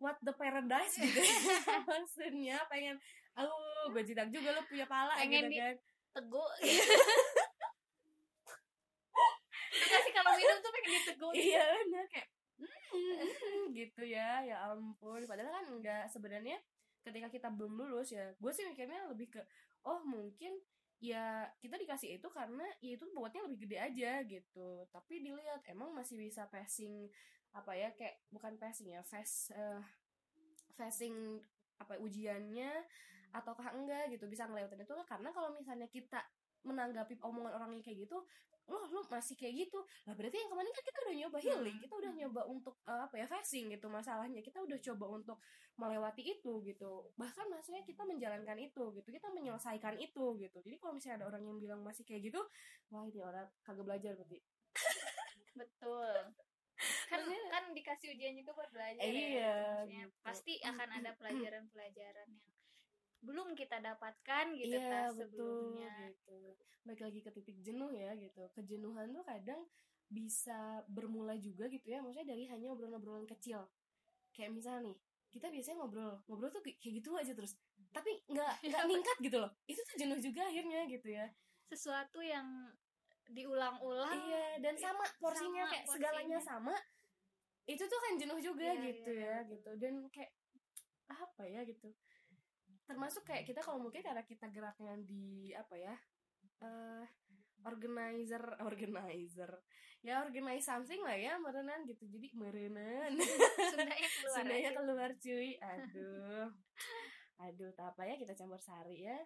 what 0.00 0.16
the 0.24 0.32
paradise 0.34 0.94
gitu. 0.98 1.20
Maksudnya 1.90 2.58
pengen 2.72 2.96
aku 3.36 3.52
gue 3.92 4.02
jitak 4.04 4.28
juga 4.32 4.52
lo 4.56 4.62
punya 4.68 4.84
pala 4.88 5.16
Pengen 5.20 5.48
gitu 5.48 5.60
kan. 5.60 5.74
teguh 6.12 6.50
Enggak 9.72 10.00
sih 10.04 10.12
kalau 10.12 10.32
minum 10.36 10.56
tuh 10.60 10.72
pengen 10.72 10.90
diteguh 11.00 11.32
iya 11.32 11.64
bener. 11.84 12.04
Kayak 12.12 12.28
"Hmm," 12.92 13.62
gitu 13.72 14.02
ya. 14.04 14.44
Ya 14.44 14.56
ampun. 14.68 15.24
Padahal 15.24 15.50
kan 15.52 15.64
enggak 15.72 16.04
sebenarnya 16.12 16.56
ketika 17.02 17.28
kita 17.32 17.48
belum 17.50 17.74
lulus 17.82 18.14
ya 18.14 18.30
gue 18.38 18.52
sih 18.54 18.62
mikirnya 18.62 19.10
lebih 19.10 19.26
ke 19.34 19.42
oh 19.82 19.98
mungkin 20.06 20.54
ya 21.02 21.50
kita 21.58 21.74
dikasih 21.74 22.22
itu 22.22 22.28
karena 22.30 22.62
ya 22.78 22.94
itu 22.94 23.10
bobotnya 23.10 23.42
lebih 23.50 23.66
gede 23.66 23.78
aja 23.82 24.12
gitu. 24.22 24.86
Tapi 24.94 25.18
dilihat 25.18 25.66
emang 25.66 25.90
masih 25.90 26.14
bisa 26.14 26.46
passing 26.46 27.10
apa 27.52 27.74
ya 27.74 27.90
kayak 27.92 28.22
bukan 28.30 28.56
passing 28.56 28.94
ya 28.94 29.02
fast 29.04 29.52
eh, 29.52 29.82
facing 30.72 31.42
apa 31.76 31.98
ujiannya 31.98 32.70
ataukah 33.34 33.74
enggak 33.74 34.14
gitu 34.14 34.24
bisa 34.30 34.46
ngelewatin 34.46 34.86
itu 34.86 34.94
karena 35.04 35.28
kalau 35.34 35.50
misalnya 35.52 35.90
kita 35.90 36.22
menanggapi 36.62 37.18
omongan 37.20 37.52
orang 37.58 37.70
yang 37.74 37.82
kayak 37.82 38.06
gitu 38.06 38.22
loh 38.70 38.84
lu 38.90 39.00
masih 39.10 39.34
kayak 39.34 39.66
gitu. 39.66 39.78
Lah 40.06 40.14
berarti 40.14 40.36
yang 40.38 40.50
kemarin 40.50 40.70
kan 40.70 40.84
kita 40.84 40.98
udah 41.02 41.14
nyoba 41.18 41.38
healing 41.42 41.76
kita 41.82 41.94
udah 41.98 42.12
nyoba 42.14 42.42
untuk 42.46 42.74
uh, 42.86 43.06
apa 43.06 43.14
ya 43.18 43.26
facing 43.26 43.72
gitu 43.74 43.86
masalahnya. 43.90 44.40
Kita 44.42 44.62
udah 44.62 44.78
coba 44.78 45.06
untuk 45.18 45.38
melewati 45.78 46.22
itu 46.22 46.52
gitu. 46.66 47.10
Bahkan 47.18 47.46
maksudnya 47.50 47.82
kita 47.82 48.02
menjalankan 48.06 48.58
itu 48.60 48.84
gitu 48.94 49.08
kita 49.08 49.28
menyelesaikan 49.34 49.98
itu 49.98 50.26
gitu. 50.38 50.58
Jadi 50.62 50.76
kalau 50.78 50.92
misalnya 50.96 51.24
ada 51.24 51.26
orang 51.34 51.42
yang 51.46 51.58
bilang 51.58 51.80
masih 51.82 52.06
kayak 52.06 52.30
gitu 52.30 52.40
wah 52.92 53.04
ini 53.08 53.20
orang 53.22 53.48
kagak 53.66 53.84
belajar 53.86 54.12
berarti. 54.14 54.38
Betul. 55.58 56.14
Kan 57.06 57.20
kan 57.52 57.64
dikasih 57.76 58.16
ujian 58.16 58.34
juga 58.34 58.56
buat 58.58 58.70
belajar 58.74 59.04
iya, 59.06 59.28
ya 59.38 59.54
Maksudnya 59.86 60.04
gitu. 60.08 60.24
pasti 60.24 60.52
akan 60.64 60.88
ada 60.98 61.10
pelajaran-pelajaran 61.14 62.28
yang 62.32 62.51
belum 63.22 63.54
kita 63.54 63.78
dapatkan 63.78 64.44
gitu 64.58 64.74
iya 64.74 64.90
tas 65.08 65.14
betul 65.14 65.72
sebelumnya. 65.72 65.90
gitu. 66.10 66.38
Balik 66.82 67.00
lagi 67.00 67.20
ke 67.22 67.30
titik 67.30 67.56
jenuh 67.62 67.90
ya 67.90 68.10
gitu. 68.18 68.42
Kejenuhan 68.52 69.14
tuh 69.14 69.22
kadang 69.22 69.62
bisa 70.12 70.82
bermula 70.90 71.38
juga 71.38 71.70
gitu 71.70 71.88
ya 71.88 72.02
maksudnya 72.04 72.34
dari 72.34 72.44
hanya 72.50 72.68
obrolan-obrolan 72.74 73.24
kecil. 73.24 73.64
Kayak 74.34 74.50
misalnya 74.52 74.90
nih 74.90 74.96
kita 75.32 75.48
biasanya 75.48 75.76
ngobrol 75.80 76.20
ngobrol 76.28 76.50
tuh 76.50 76.60
kayak 76.60 76.78
gitu 76.82 77.14
aja 77.14 77.32
terus. 77.32 77.54
Tapi 77.94 78.10
nggak 78.26 78.52
nggak 78.68 78.82
meningkat 78.90 79.16
gitu 79.22 79.36
loh. 79.38 79.50
Itu 79.64 79.80
tuh 79.80 79.96
jenuh 79.96 80.18
juga 80.18 80.42
akhirnya 80.44 80.80
gitu 80.90 81.08
ya. 81.08 81.26
Sesuatu 81.70 82.20
yang 82.20 82.68
diulang-ulang 83.32 84.18
iya 84.28 84.60
dan 84.60 84.74
sama 84.76 85.06
porsinya 85.16 85.64
sama 85.64 85.72
kayak 85.72 85.84
segalanya 85.88 86.36
porsinya. 86.36 86.58
sama 86.60 86.74
itu 87.64 87.84
tuh 87.86 88.00
kan 88.02 88.12
jenuh 88.18 88.38
juga 88.42 88.66
Iya, 88.66 88.82
gitu 88.90 89.10
iya, 89.14 89.24
ya 89.24 89.48
gitu. 89.48 89.70
dan 89.78 89.94
kayak 90.10 90.32
apa 91.08 91.42
ya 91.46 91.62
gitu 91.64 91.88
termasuk 92.84 93.22
kayak 93.24 93.44
kita 93.44 93.60
kalau 93.60 93.78
mungkin 93.80 94.02
karena 94.02 94.22
kita 94.22 94.46
geraknya 94.50 94.94
di 95.00 95.50
apa 95.54 95.74
ya 95.76 95.94
eh 96.62 97.04
organizer 97.62 98.42
organizer. 98.68 99.50
Ya 100.02 100.18
organize 100.18 100.66
something 100.66 100.98
lah 101.06 101.14
ya 101.14 101.38
merenan 101.38 101.86
gitu. 101.86 102.02
Jadi 102.10 102.34
merenan. 102.34 103.14
Sundanya 103.70 104.08
keluar 104.18 104.34
Sundanya 104.34 104.70
aja. 104.70 104.78
keluar 104.82 105.10
cuy. 105.14 105.50
Aduh. 105.62 106.48
Aduh 107.38 107.70
tak 107.74 107.94
apa 107.94 108.02
ya 108.10 108.14
kita 108.18 108.34
campur 108.34 108.58
sari 108.58 109.06
ya. 109.06 109.18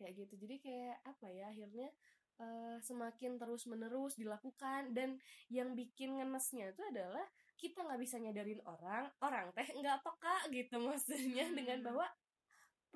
Kayak 0.00 0.24
gitu. 0.24 0.34
Jadi 0.48 0.56
kayak 0.64 0.96
apa 1.04 1.26
ya 1.28 1.52
akhirnya 1.52 1.88
eh, 2.36 2.76
semakin 2.80 3.36
terus 3.36 3.68
menerus 3.68 4.16
dilakukan. 4.16 4.96
Dan 4.96 5.20
yang 5.52 5.76
bikin 5.76 6.16
ngenesnya 6.20 6.72
itu 6.72 6.80
adalah 6.88 7.28
kita 7.60 7.84
nggak 7.84 8.00
bisa 8.00 8.16
nyadarin 8.16 8.64
orang. 8.64 9.12
Orang 9.20 9.52
teh 9.52 9.68
nggak 9.76 10.00
peka 10.00 10.36
gitu 10.56 10.80
maksudnya. 10.80 11.52
Dengan 11.52 11.84
Hmm. 11.84 11.86
bahwa 11.92 12.06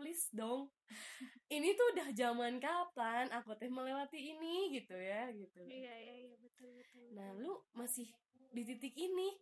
please 0.01 0.33
dong 0.33 0.73
ini 1.53 1.77
tuh 1.77 1.87
udah 1.93 2.09
zaman 2.17 2.57
kapan 2.57 3.29
aku 3.37 3.53
teh 3.61 3.69
melewati 3.69 4.17
ini 4.17 4.73
gitu 4.81 4.97
ya 4.97 5.29
gitu 5.37 5.61
iya 5.69 5.93
iya 6.01 6.15
iya 6.25 6.35
betul 6.41 6.73
betul 6.73 7.05
nah 7.13 7.29
lu 7.37 7.61
masih 7.77 8.09
di 8.51 8.65
titik 8.65 8.97
ini 8.97 9.37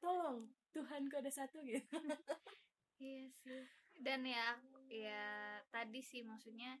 tolong 0.00 0.48
Tuhanku 0.72 1.14
ada 1.20 1.30
satu 1.30 1.60
gitu 1.62 2.00
Iya 3.04 3.26
sih. 3.42 3.64
Dan 3.98 4.26
ya 4.26 4.58
ya 4.90 5.24
tadi 5.72 6.00
sih 6.04 6.22
maksudnya 6.22 6.78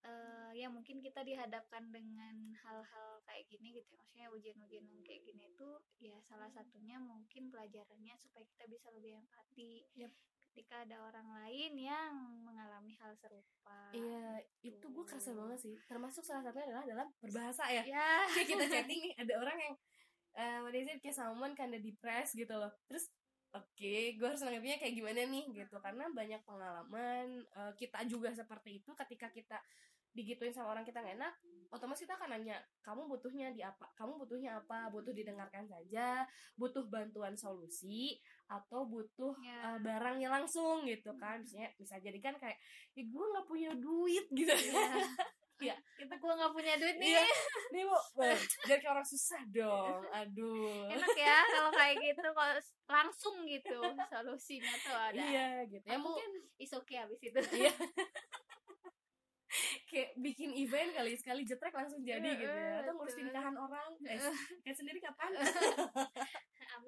eh 0.00 0.50
ya 0.56 0.72
mungkin 0.72 1.04
kita 1.04 1.20
dihadapkan 1.20 1.92
dengan 1.92 2.56
hal-hal 2.64 3.20
kayak 3.28 3.44
gini 3.50 3.76
gitu 3.76 3.88
ya. 3.92 3.98
Maksudnya 4.00 4.28
ujian-ujian 4.32 4.86
kayak 5.04 5.22
gini 5.26 5.52
itu 5.52 5.68
ya 6.00 6.16
salah 6.24 6.48
satunya 6.48 6.96
mungkin 6.96 7.52
pelajarannya 7.52 8.14
supaya 8.16 8.44
kita 8.46 8.64
bisa 8.70 8.88
lebih 8.94 9.20
empati. 9.20 9.84
Yap. 9.98 10.12
Ketika 10.50 10.82
ada 10.82 10.96
orang 11.06 11.28
lain 11.30 11.72
yang 11.78 12.12
mengalami 12.42 12.98
hal 12.98 13.14
serupa. 13.14 13.94
iya 13.94 14.42
itu 14.66 14.82
gue 14.82 15.04
kerasa 15.06 15.30
banget 15.30 15.58
sih. 15.62 15.74
Termasuk 15.86 16.26
salah 16.26 16.42
satunya 16.42 16.66
adalah 16.74 16.84
dalam 16.84 17.08
berbahasa 17.22 17.64
ya. 17.70 17.86
Ya. 17.86 18.26
kayak 18.34 18.48
kita 18.50 18.64
chatting 18.74 19.00
nih 19.00 19.14
ada 19.14 19.34
orang 19.38 19.58
yang 19.58 19.74
eh 20.30 20.78
is 20.78 20.90
it 20.90 20.98
kayak 21.02 21.14
someone 21.14 21.54
kinda 21.54 21.78
depressed 21.78 22.34
gitu 22.34 22.50
loh. 22.50 22.70
Terus 22.90 23.06
oke 23.54 23.94
gue 24.18 24.26
harus 24.26 24.42
nanggapnya 24.42 24.82
kayak 24.82 24.94
gimana 24.98 25.20
nih? 25.30 25.44
Gitu. 25.54 25.76
Karena 25.78 26.04
banyak 26.10 26.42
pengalaman 26.42 27.46
eh, 27.46 27.72
kita 27.78 28.02
juga 28.10 28.34
seperti 28.34 28.82
itu 28.82 28.90
ketika 29.06 29.30
kita 29.30 29.58
digituin 30.10 30.50
sama 30.50 30.72
orang 30.72 30.82
kita 30.82 30.98
nggak 30.98 31.16
enak 31.16 31.34
otomatis 31.70 32.02
kita 32.02 32.18
akan 32.18 32.34
nanya 32.34 32.58
kamu 32.80 33.06
butuhnya 33.06 33.54
di 33.54 33.62
apa 33.62 33.86
kamu 33.94 34.18
butuhnya 34.18 34.58
apa 34.58 34.90
butuh 34.90 35.14
didengarkan 35.14 35.64
saja 35.64 36.26
butuh 36.54 36.82
bantuan 36.84 37.32
solusi 37.32 38.18
atau 38.46 38.82
butuh 38.84 39.38
Ya. 39.38 39.74
eh, 39.74 39.78
barangnya 39.78 40.28
langsung 40.28 40.82
gitu 40.82 41.14
kan 41.14 41.38
misalnya 41.38 41.70
bisa 41.76 41.94
jadi 41.96 42.18
kan 42.18 42.34
kayak 42.36 42.58
ya 42.92 43.02
gue 43.04 43.24
nggak 43.24 43.46
punya 43.46 43.70
duit 43.72 44.26
gitu 44.30 44.50
Iya. 44.50 44.98
Iya. 45.60 45.76
Kita 45.76 46.16
gua 46.16 46.40
nggak 46.40 46.56
punya 46.56 46.72
duit 46.74 46.96
nih. 46.96 47.12
Iya. 47.12 47.24
nih 47.70 47.84
bu 47.84 47.96
jadi 48.64 48.80
orang 48.88 49.04
susah 49.04 49.44
dong 49.46 50.00
aduh 50.10 50.88
Enak 50.88 51.12
ya 51.12 51.38
kalau 51.46 51.68
kayak 51.70 52.00
gitu 52.00 52.24
kalau 52.32 52.56
langsung 52.88 53.36
gitu 53.44 53.76
solusinya 54.08 54.72
tuh 54.80 54.96
ada. 54.96 55.20
iya 55.20 55.46
gitu 55.68 55.84
ya 55.84 56.00
mungkin 56.00 56.30
Is 56.56 56.72
okay 56.72 56.98
habis 56.98 57.20
itu. 57.20 57.36
iya 57.54 57.70
kayak 59.90 60.14
bikin 60.16 60.54
event 60.54 60.94
kali 60.94 61.12
sekali 61.12 61.42
jetrek 61.42 61.74
langsung 61.74 61.98
jadi 62.00 62.22
Iya, 62.22 62.38
gitu 62.38 62.56
ya. 62.56 62.74
atau 62.80 62.92
ngurus 62.94 63.16
nikahan 63.18 63.54
orang. 63.54 63.90
Eh 64.06 64.18
kan 64.62 64.74
sendiri 64.74 64.98
kapan? 65.02 65.30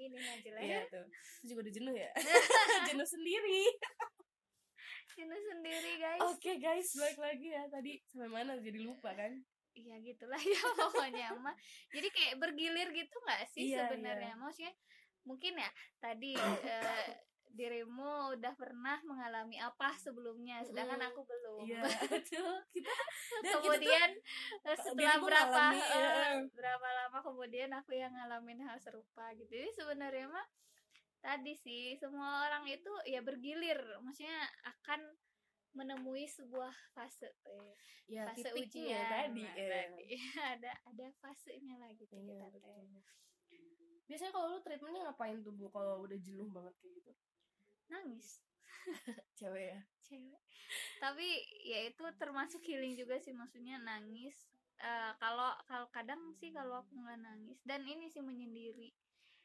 Aja 0.02 0.50
lah 0.54 0.62
iya 0.62 0.80
ya. 0.82 0.90
tuh. 0.90 1.04
Itu 1.42 1.44
juga 1.52 1.60
udah 1.68 1.74
jenuh 1.74 1.94
ya? 1.94 2.10
Jenuh 2.88 3.04
sendiri. 3.04 3.62
Sini 5.12 5.36
sendiri 5.36 5.92
guys. 6.00 6.20
oke 6.24 6.52
guys 6.56 6.88
balik 6.96 7.18
lagi 7.20 7.48
ya. 7.52 7.62
Tadi 7.68 7.92
sampai 8.08 8.30
mana 8.30 8.56
jadi 8.56 8.78
lupa 8.80 9.12
kan? 9.12 9.32
Iya 9.72 9.94
gitulah 10.00 10.40
ya 10.40 10.62
pokoknya 10.80 11.28
mah. 11.38 11.56
Jadi 11.90 12.08
kayak 12.08 12.34
bergilir 12.40 12.88
gitu 12.92 13.16
nggak 13.20 13.42
sih 13.52 13.72
Iya, 13.72 13.88
sebenarnya? 13.88 14.32
Maksudnya 14.36 14.72
mungkin 15.22 15.52
ya 15.54 15.70
tadi 15.98 16.32
eh, 16.72 17.06
dirimu 17.52 18.36
udah 18.36 18.52
pernah 18.56 18.98
mengalami 19.04 19.60
apa 19.60 19.92
sebelumnya, 20.00 20.64
sedangkan 20.64 21.12
aku 21.12 21.22
belum. 21.24 21.68
iya 21.68 21.80
betul 22.12 22.52
kita 22.72 22.88
dan 22.88 23.42
kita 23.44 23.52
tuh 23.52 23.60
kemudian 23.60 24.10
eh, 24.64 24.76
setelah 24.80 25.16
berapa 25.20 25.64
ngalami, 25.72 25.80
iya. 25.80 26.36
berapa 26.50 26.88
lama 26.88 27.18
kemudian 27.20 27.70
aku 27.76 27.90
yang 27.92 28.12
ngalamin 28.16 28.60
hal 28.64 28.76
serupa 28.80 29.32
gitu. 29.36 29.52
Jadi 29.52 29.70
sebenarnya 29.76 30.26
mah 30.32 30.46
tadi 31.22 31.54
sih 31.54 31.94
semua 32.00 32.48
orang 32.50 32.66
itu 32.66 32.92
ya 33.06 33.20
bergilir, 33.22 33.78
maksudnya 34.02 34.48
akan 34.66 35.00
menemui 35.72 36.28
sebuah 36.28 36.72
fase 36.92 37.32
eh, 37.32 37.72
ya 38.04 38.28
fase 38.28 38.52
titiknya 38.52 39.00
ujian 39.00 39.04
tadi 39.08 39.44
nah, 39.44 39.54
ya. 39.56 39.68
tadi. 39.72 40.04
ada 40.60 40.72
ada 40.84 41.06
fasenya 41.20 41.74
lah 41.80 41.88
gitu 41.96 42.12
Iya, 42.12 42.44
kita 42.52 42.70
biasanya 44.12 44.32
kalau 44.36 44.46
lu 44.52 44.60
treatmentnya 44.60 45.08
ngapain 45.08 45.40
tuh 45.40 45.56
bu 45.56 45.72
kalau 45.72 46.04
udah 46.04 46.18
jenuh 46.20 46.44
banget 46.52 46.74
kayak 46.84 46.92
gitu 47.00 47.12
nangis. 47.92 48.40
Cewek 49.38 49.76
ya? 49.76 49.80
Cewek. 50.02 50.40
Tapi 50.98 51.26
ya 51.62 51.78
itu 51.86 52.02
termasuk 52.16 52.64
healing 52.64 52.96
juga 52.96 53.20
sih 53.20 53.36
maksudnya 53.36 53.78
nangis. 53.78 54.48
Eh, 54.82 55.12
kalau 55.22 55.54
kalau 55.70 55.86
kadang 55.94 56.34
sih 56.40 56.50
kalau 56.50 56.82
aku 56.82 56.96
nggak 56.96 57.20
nangis. 57.22 57.60
Dan 57.62 57.86
ini 57.86 58.08
sih 58.10 58.24
menyendiri. 58.24 58.90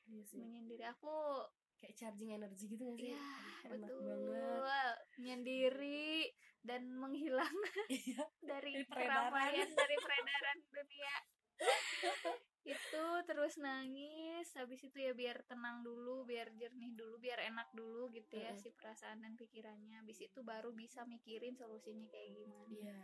Iya 0.08 0.24
sih. 0.26 0.40
Menyendiri. 0.42 0.82
Aku 0.98 1.46
kayak 1.78 1.94
charging 1.94 2.34
energi 2.34 2.66
gitu 2.74 2.82
gak 2.90 2.98
sih? 2.98 3.14
Ya 3.14 3.22
enak 3.70 3.92
betul. 3.92 4.02
banget. 4.08 4.96
Menyendiri 5.22 6.34
dan 6.66 6.82
menghilang 6.98 7.58
iya. 7.88 8.24
dari 8.50 8.82
Dari 8.82 8.90
peredaran. 8.90 9.32
dari 9.72 9.96
peredaran 10.02 10.58
dunia 10.68 11.16
itu 12.68 13.06
terus 13.24 13.56
nangis 13.58 14.52
habis 14.54 14.84
itu 14.84 14.98
ya 15.00 15.16
biar 15.16 15.40
tenang 15.48 15.82
dulu 15.82 16.24
biar 16.24 16.52
jernih 16.54 16.92
dulu 16.92 17.16
biar 17.18 17.40
enak 17.46 17.72
dulu 17.72 18.12
gitu 18.12 18.36
ya 18.36 18.52
si 18.54 18.70
perasaan 18.70 19.24
dan 19.24 19.34
pikirannya. 19.34 20.04
Habis 20.04 20.28
itu 20.28 20.44
baru 20.44 20.70
bisa 20.72 21.08
mikirin 21.08 21.56
solusinya 21.56 22.06
kayak 22.08 22.30
gimana. 22.36 22.68
Iya. 22.68 23.02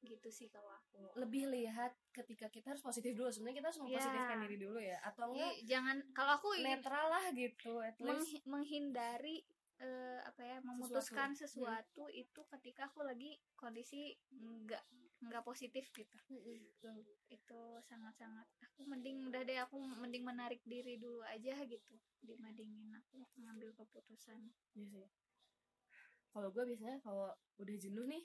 Gitu 0.00 0.28
sih 0.30 0.48
kalau 0.48 0.70
aku. 0.70 1.12
Lebih 1.18 1.50
lihat 1.50 1.92
ketika 2.10 2.48
kita 2.48 2.72
harus 2.72 2.80
positif 2.80 3.12
dulu. 3.12 3.28
Sebenarnya 3.28 3.58
kita 3.58 3.68
harus 3.68 3.80
mempositifkan 3.82 4.36
Iya. 4.38 4.44
diri 4.46 4.56
dulu 4.56 4.78
ya. 4.78 4.98
Atau 5.02 5.34
enggak 5.34 5.52
Ih, 5.52 5.56
jangan 5.66 5.96
kalau 6.14 6.32
aku 6.38 6.48
netral 6.56 7.06
lah 7.10 7.24
gitu 7.34 7.72
at 7.82 7.98
least. 7.98 8.06
menghi- 8.06 8.44
menghindari 8.46 9.36
eh, 9.80 10.20
apa 10.20 10.44
ya 10.44 10.56
memutuskan 10.60 11.32
Sesuatu. 11.32 12.04
sesuatu, 12.04 12.04
itu 12.12 12.40
ketika 12.52 12.84
aku 12.86 13.00
lagi 13.00 13.40
kondisi 13.56 14.12
nggak 14.30 14.84
nggak 15.20 15.44
positif 15.44 15.84
gitu. 15.92 16.16
Betul. 16.28 17.04
itu 17.30 17.60
sangat-sangat 17.86 18.48
aku 18.64 18.88
mending 18.88 19.28
udah 19.28 19.42
deh 19.44 19.58
aku 19.60 19.78
mending 19.78 20.24
menarik 20.24 20.58
diri 20.66 20.98
dulu 20.98 21.22
aja 21.22 21.60
gitu 21.62 21.94
dibandingin 22.20 22.90
aku 22.96 23.22
ngambil 23.38 23.70
keputusan. 23.76 24.50
Iya 24.74 24.86
sih. 24.88 25.08
Kalau 26.30 26.48
gue 26.50 26.62
biasanya 26.64 26.98
kalau 27.02 27.30
udah 27.58 27.76
jenuh 27.76 28.06
nih 28.06 28.24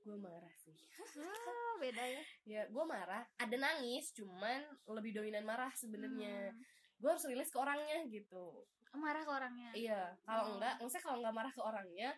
gue 0.00 0.16
marah 0.16 0.54
sih. 0.56 0.74
Ah 1.18 1.74
beda 1.78 2.04
ya. 2.04 2.22
Ya 2.46 2.62
gue 2.66 2.84
marah 2.86 3.26
ada 3.36 3.56
nangis 3.58 4.14
cuman 4.14 4.62
lebih 4.88 5.12
dominan 5.14 5.44
marah 5.44 5.70
sebenarnya. 5.74 6.54
Hmm, 6.54 6.62
gue 6.98 7.08
harus 7.10 7.26
rilis 7.26 7.50
ke 7.50 7.58
orangnya 7.58 8.06
gitu. 8.08 8.64
Marah 8.96 9.22
ke 9.26 9.32
orangnya? 9.34 9.70
Iya 9.76 10.14
kalau 10.24 10.42
Oh. 10.42 10.52
enggak 10.56 10.74
maksudnya 10.80 11.04
kalau 11.04 11.18
nggak 11.20 11.36
marah 11.36 11.52
ke 11.52 11.62
orangnya 11.62 12.10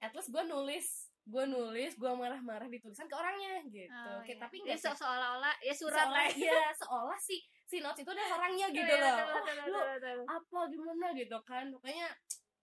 at 0.00 0.12
least 0.14 0.30
gue 0.30 0.42
nulis 0.46 1.10
gue 1.30 1.44
nulis 1.46 1.92
gue 1.94 2.10
marah-marah 2.10 2.66
di 2.66 2.82
tulisan 2.82 3.06
ke 3.06 3.14
orangnya 3.14 3.62
gitu. 3.70 3.86
Oh, 4.10 4.20
iya. 4.26 4.34
tapi 4.36 4.56
nggak 4.60 4.74
se- 4.76 4.98
seolah-olah 4.98 5.54
ya 5.62 5.74
surat. 5.74 6.10
Seolah 6.10 6.26
lah. 6.26 6.28
ya 6.50 6.62
seolah 6.74 7.18
si 7.22 7.38
si 7.64 7.78
notes 7.78 8.02
itu 8.02 8.10
adalah 8.10 8.42
orangnya 8.42 8.66
gitu 8.68 8.82
Iya, 8.82 8.98
loh. 8.98 9.16
oh, 9.30 9.42
lu 9.70 9.80
apa 10.26 10.60
gimana 10.66 11.06
gitu 11.14 11.38
kan. 11.46 11.70
Pokoknya 11.70 12.10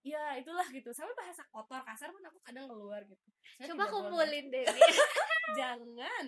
ya 0.04 0.36
itulah 0.36 0.68
gitu. 0.68 0.92
Sampai 0.92 1.16
bahasa 1.16 1.42
kotor 1.48 1.80
kasar 1.80 2.12
pun 2.12 2.20
aku 2.22 2.38
kadang 2.44 2.68
keluar 2.68 3.00
gitu. 3.02 3.28
Saya 3.56 3.72
Coba 3.72 3.88
kumpulin 3.88 4.52
deh. 4.52 4.64
jangan. 5.58 6.24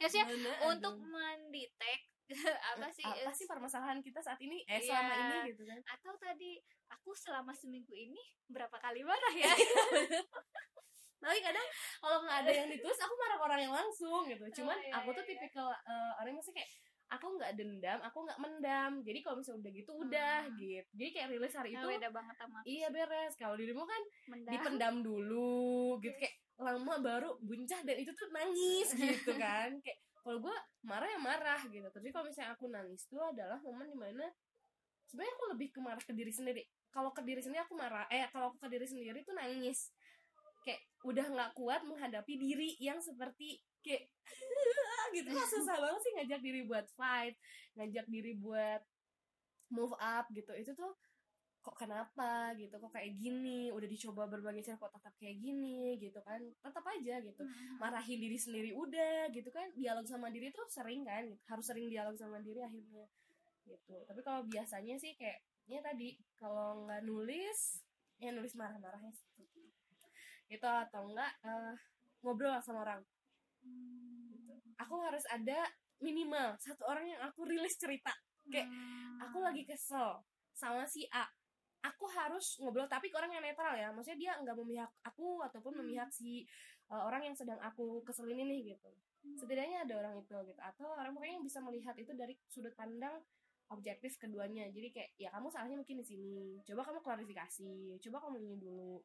Ya 0.00 0.08
sih 0.08 0.24
untuk 0.64 0.96
ada. 0.96 1.08
mendetek 1.12 2.00
apa 2.74 2.90
sih 2.90 3.06
apa 3.06 3.30
eh, 3.30 3.34
sih 3.36 3.46
permasalahan 3.46 4.02
kita 4.02 4.18
saat 4.18 4.40
ini? 4.40 4.64
Eh 4.66 4.80
Iya. 4.80 4.96
selama 4.96 5.12
ini 5.14 5.36
gitu 5.52 5.62
kan. 5.62 5.78
Atau 5.86 6.16
tadi 6.18 6.58
aku 6.88 7.14
selama 7.14 7.52
seminggu 7.52 7.92
ini 7.92 8.18
berapa 8.48 8.74
kali 8.80 9.04
marah 9.06 9.34
ya 9.36 9.52
tapi 11.16 11.38
kadang 11.40 11.66
kalau 11.98 12.18
nggak 12.22 12.38
ada 12.44 12.52
yang 12.52 12.68
ditulis 12.68 12.98
aku 12.98 13.14
marah 13.16 13.36
ke 13.36 13.44
orang 13.44 13.60
yang 13.60 13.74
langsung 13.74 14.20
gitu. 14.26 14.44
Cuman 14.62 14.76
Oh, 14.76 14.84
iya, 14.84 14.92
aku 14.96 15.08
iya, 15.10 15.16
tuh 15.16 15.24
iya. 15.24 15.30
tipikal 15.32 15.66
eh, 15.72 16.12
orang 16.16 16.28
yang 16.30 16.38
maksudnya 16.38 16.58
kayak 16.60 16.70
aku 17.06 17.26
nggak 17.38 17.52
dendam 17.54 17.98
aku 18.02 18.18
nggak 18.26 18.38
mendam. 18.38 18.92
Jadi 19.02 19.18
kalau 19.22 19.36
misalnya 19.38 19.60
udah 19.62 19.72
gitu 19.72 19.90
udah 19.96 20.36
Hmm. 20.44 20.56
gitu. 20.58 20.90
Jadi 20.94 21.10
kayak 21.10 21.28
rilis 21.30 21.54
hari 21.54 21.70
Nah, 21.70 21.78
itu 21.78 21.86
beda 21.94 22.08
banget 22.10 22.34
sama 22.36 22.56
aku 22.60 22.66
iya 22.66 22.88
beres. 22.90 23.32
Kalau 23.34 23.54
dirimu 23.54 23.82
kan 23.82 24.02
Mendam. 24.30 24.52
dipendam 24.52 24.94
dulu 25.00 25.56
gitu. 26.00 26.16
Kayak 26.16 26.34
lama 26.56 26.94
baru 26.98 27.30
buncah 27.40 27.80
dan 27.84 27.96
itu 28.00 28.10
tuh 28.12 28.28
nangis 28.30 28.88
gitu 28.92 29.32
kan. 29.42 29.70
Kayak 29.80 29.98
kalau 30.20 30.38
gue 30.42 30.56
marah 30.82 31.06
ya 31.06 31.18
marah 31.18 31.60
gitu. 31.64 31.86
Tapi 31.86 32.08
kalau 32.10 32.26
misalnya 32.26 32.52
aku 32.52 32.66
nangis 32.66 33.06
tuh 33.06 33.22
adalah 33.22 33.58
momen 33.62 33.86
di 33.86 33.94
mana 33.94 34.26
sebenarnya 35.06 35.32
aku 35.32 35.44
lebih 35.54 35.68
ke 35.70 35.80
marah 35.80 36.02
ke 36.02 36.10
diri 36.10 36.34
sendiri. 36.34 36.62
Kalau 36.90 37.14
ke 37.14 37.22
diri 37.22 37.38
sendiri 37.38 37.62
aku 37.62 37.78
marah 37.78 38.10
eh 38.10 38.26
kalau 38.34 38.50
aku 38.50 38.58
ke 38.58 38.68
diri 38.68 38.84
sendiri 38.84 39.22
tuh 39.22 39.32
nangis 39.32 39.94
kayak 40.66 40.82
udah 41.06 41.26
nggak 41.30 41.50
kuat 41.54 41.86
menghadapi 41.86 42.34
diri 42.34 42.74
yang 42.82 42.98
seperti 42.98 43.62
kayak 43.78 44.10
gitu. 45.14 45.30
Lah 45.30 45.46
susah 45.46 45.76
banget 45.78 46.00
sih 46.02 46.12
ngajak 46.18 46.40
diri 46.42 46.60
buat 46.66 46.86
fight 46.98 47.38
ngajak 47.78 48.06
diri 48.10 48.34
buat 48.34 48.82
move 49.70 49.94
up 50.02 50.26
gitu. 50.34 50.50
Itu 50.58 50.74
tuh 50.74 50.98
kok 51.62 51.78
kenapa 51.78 52.54
gitu? 52.58 52.74
Kok 52.74 52.90
kayak 52.90 53.14
gini? 53.14 53.70
Udah 53.70 53.86
dicoba 53.86 54.26
berbagai 54.26 54.66
cara 54.66 54.78
kok 54.78 54.94
tetap 54.98 55.14
kayak 55.18 55.38
gini 55.38 55.94
gitu 56.02 56.18
kan? 56.26 56.42
Tetap 56.62 56.84
aja 56.90 57.14
gitu. 57.22 57.42
Marahin 57.78 58.18
diri 58.18 58.38
sendiri 58.38 58.70
udah 58.74 59.30
gitu 59.30 59.50
kan? 59.54 59.70
Dialog 59.78 60.06
sama 60.10 60.30
diri 60.34 60.50
tuh 60.50 60.66
sering 60.66 61.06
kan 61.06 61.26
gitu. 61.26 61.42
harus 61.46 61.66
sering 61.66 61.86
dialog 61.86 62.18
sama 62.18 62.42
diri 62.42 62.62
akhirnya 62.66 63.06
gitu. 63.66 63.96
Tapi 64.06 64.20
kalau 64.22 64.42
biasanya 64.46 64.98
sih 64.98 65.14
kayak 65.14 65.42
ya 65.66 65.82
tadi 65.82 66.14
kalau 66.38 66.86
nggak 66.86 67.02
nulis 67.02 67.82
ya 68.22 68.30
nulis 68.30 68.54
marah-marahnya 68.54 69.10
sih. 69.12 69.45
Itu 70.46 70.66
atau 70.66 71.10
enggak 71.10 71.32
eh, 71.44 71.74
ngobrol 72.22 72.56
sama 72.62 72.82
orang. 72.86 73.02
Hmm. 73.66 74.62
aku 74.78 74.94
harus 75.02 75.24
ada 75.32 75.58
minimal 75.98 76.54
satu 76.60 76.84
orang 76.86 77.08
yang 77.08 77.20
aku 77.24 77.48
rilis 77.48 77.74
cerita. 77.80 78.12
Kayak 78.46 78.68
Hmm. 78.70 79.18
aku 79.26 79.42
lagi 79.42 79.66
kesel 79.66 80.22
sama 80.52 80.84
si 80.86 81.08
A. 81.10 81.26
Aku 81.82 82.06
harus 82.10 82.58
ngobrol 82.58 82.86
tapi 82.90 83.10
ke 83.10 83.16
orang 83.16 83.32
yang 83.34 83.42
netral 83.42 83.74
ya. 83.74 83.90
Maksudnya 83.94 84.18
dia 84.18 84.32
nggak 84.42 84.56
memihak 84.58 84.90
aku 85.02 85.42
ataupun 85.42 85.82
memihak 85.82 86.10
si 86.10 86.46
uh, 86.90 87.02
orang 87.06 87.26
yang 87.30 87.36
sedang 87.38 87.58
aku 87.62 88.02
keselin 88.02 88.38
ini 88.42 88.74
gitu. 88.74 88.90
Setidaknya 89.38 89.82
ada 89.86 89.94
orang 89.98 90.14
itu 90.22 90.34
gitu. 90.46 90.60
Atau 90.62 90.86
orang 90.86 91.14
pokoknya 91.14 91.34
yang 91.38 91.46
bisa 91.46 91.58
melihat 91.62 91.94
itu 91.98 92.12
dari 92.14 92.34
sudut 92.46 92.74
pandang 92.78 93.18
objektif 93.70 94.14
keduanya. 94.18 94.70
Jadi 94.70 94.88
kayak 94.94 95.10
ya 95.18 95.28
kamu 95.34 95.50
salahnya 95.50 95.78
mungkin 95.78 95.98
di 96.02 96.06
sini. 96.06 96.62
Coba 96.62 96.86
kamu 96.86 96.98
klarifikasi. 97.02 97.98
Coba 98.02 98.16
kamu 98.22 98.36
ini 98.42 98.56
dulu 98.62 99.02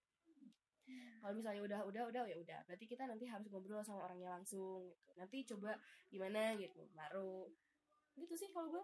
kalau 1.22 1.34
misalnya 1.38 1.62
udah 1.62 1.80
udah 1.86 2.04
udah 2.10 2.22
ya 2.26 2.38
udah. 2.38 2.60
Berarti 2.66 2.86
kita 2.90 3.06
nanti 3.06 3.26
harus 3.30 3.46
ngobrol 3.48 3.86
sama 3.86 4.10
orangnya 4.10 4.34
langsung 4.34 4.90
gitu. 4.90 5.10
Nanti 5.16 5.38
coba 5.46 5.78
gimana 6.10 6.58
gitu 6.58 6.82
baru 6.98 7.48
gitu 8.20 8.34
sih 8.36 8.50
kalau 8.52 8.68
gue 8.68 8.84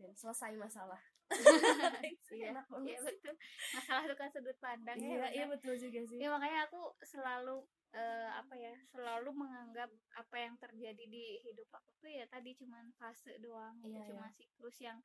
dan 0.00 0.12
selesai 0.16 0.56
masalah. 0.56 1.00
Iya, 2.30 2.54
enak 2.54 2.66
banget. 2.66 2.90
Iya 2.90 2.98
betul. 3.06 3.34
Masalah 3.74 4.02
itu 4.06 4.16
kan 4.18 4.28
sudut 4.30 4.58
pandang 4.62 4.98
ya. 4.98 5.06
iya 5.06 5.14
benar. 5.18 5.30
iya 5.34 5.44
betul 5.50 5.74
juga 5.78 6.00
sih. 6.06 6.18
Ya 6.18 6.28
makanya 6.30 6.66
aku 6.66 6.94
selalu 7.06 7.62
eh, 7.94 8.30
apa 8.34 8.54
ya 8.54 8.74
selalu 8.90 9.30
menganggap 9.34 9.90
apa 10.14 10.36
yang 10.38 10.54
terjadi 10.58 11.04
di 11.10 11.42
hidup 11.42 11.66
aku 11.74 11.90
tuh 12.02 12.10
ya 12.10 12.26
tadi 12.30 12.54
cuman 12.58 12.90
fase 12.98 13.38
doang 13.42 13.78
gitu. 13.82 13.94
Iya, 13.94 14.10
cuma 14.10 14.26
siklus 14.34 14.78
yang 14.82 14.98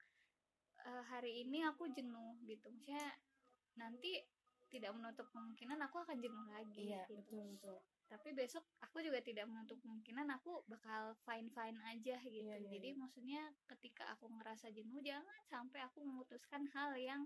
eh, 0.85 1.03
hari 1.09 1.45
ini 1.45 1.65
aku 1.65 1.89
jenuh 1.93 2.37
gitu. 2.45 2.69
Maksudnya 2.73 3.05
nanti 3.77 4.21
tidak 4.75 4.91
menutup 4.91 5.27
kemungkinan 5.31 5.79
aku 5.87 6.03
akan 6.03 6.17
jenuh 6.19 6.45
lagi 6.51 6.91
iya 6.91 7.07
gitu. 7.07 7.15
betul 7.23 7.43
betul. 7.55 7.77
Tapi 8.05 8.29
besok 8.37 8.61
aku 8.83 9.01
juga 9.01 9.17
tidak 9.23 9.47
menutup 9.49 9.79
kemungkinan 9.81 10.27
aku 10.35 10.61
bakal 10.67 11.15
fine 11.23 11.47
fine 11.49 11.79
aja 11.87 12.19
gitu. 12.21 12.43
Iya, 12.45 12.59
iya, 12.59 12.69
jadi 12.75 12.89
iya. 12.93 12.99
maksudnya 12.99 13.41
ketika 13.71 14.03
aku 14.13 14.27
ngerasa 14.29 14.69
jenuh 14.75 14.99
jangan 14.99 15.39
sampai 15.47 15.79
aku 15.87 16.03
memutuskan 16.03 16.67
hal 16.75 16.91
yang 16.99 17.23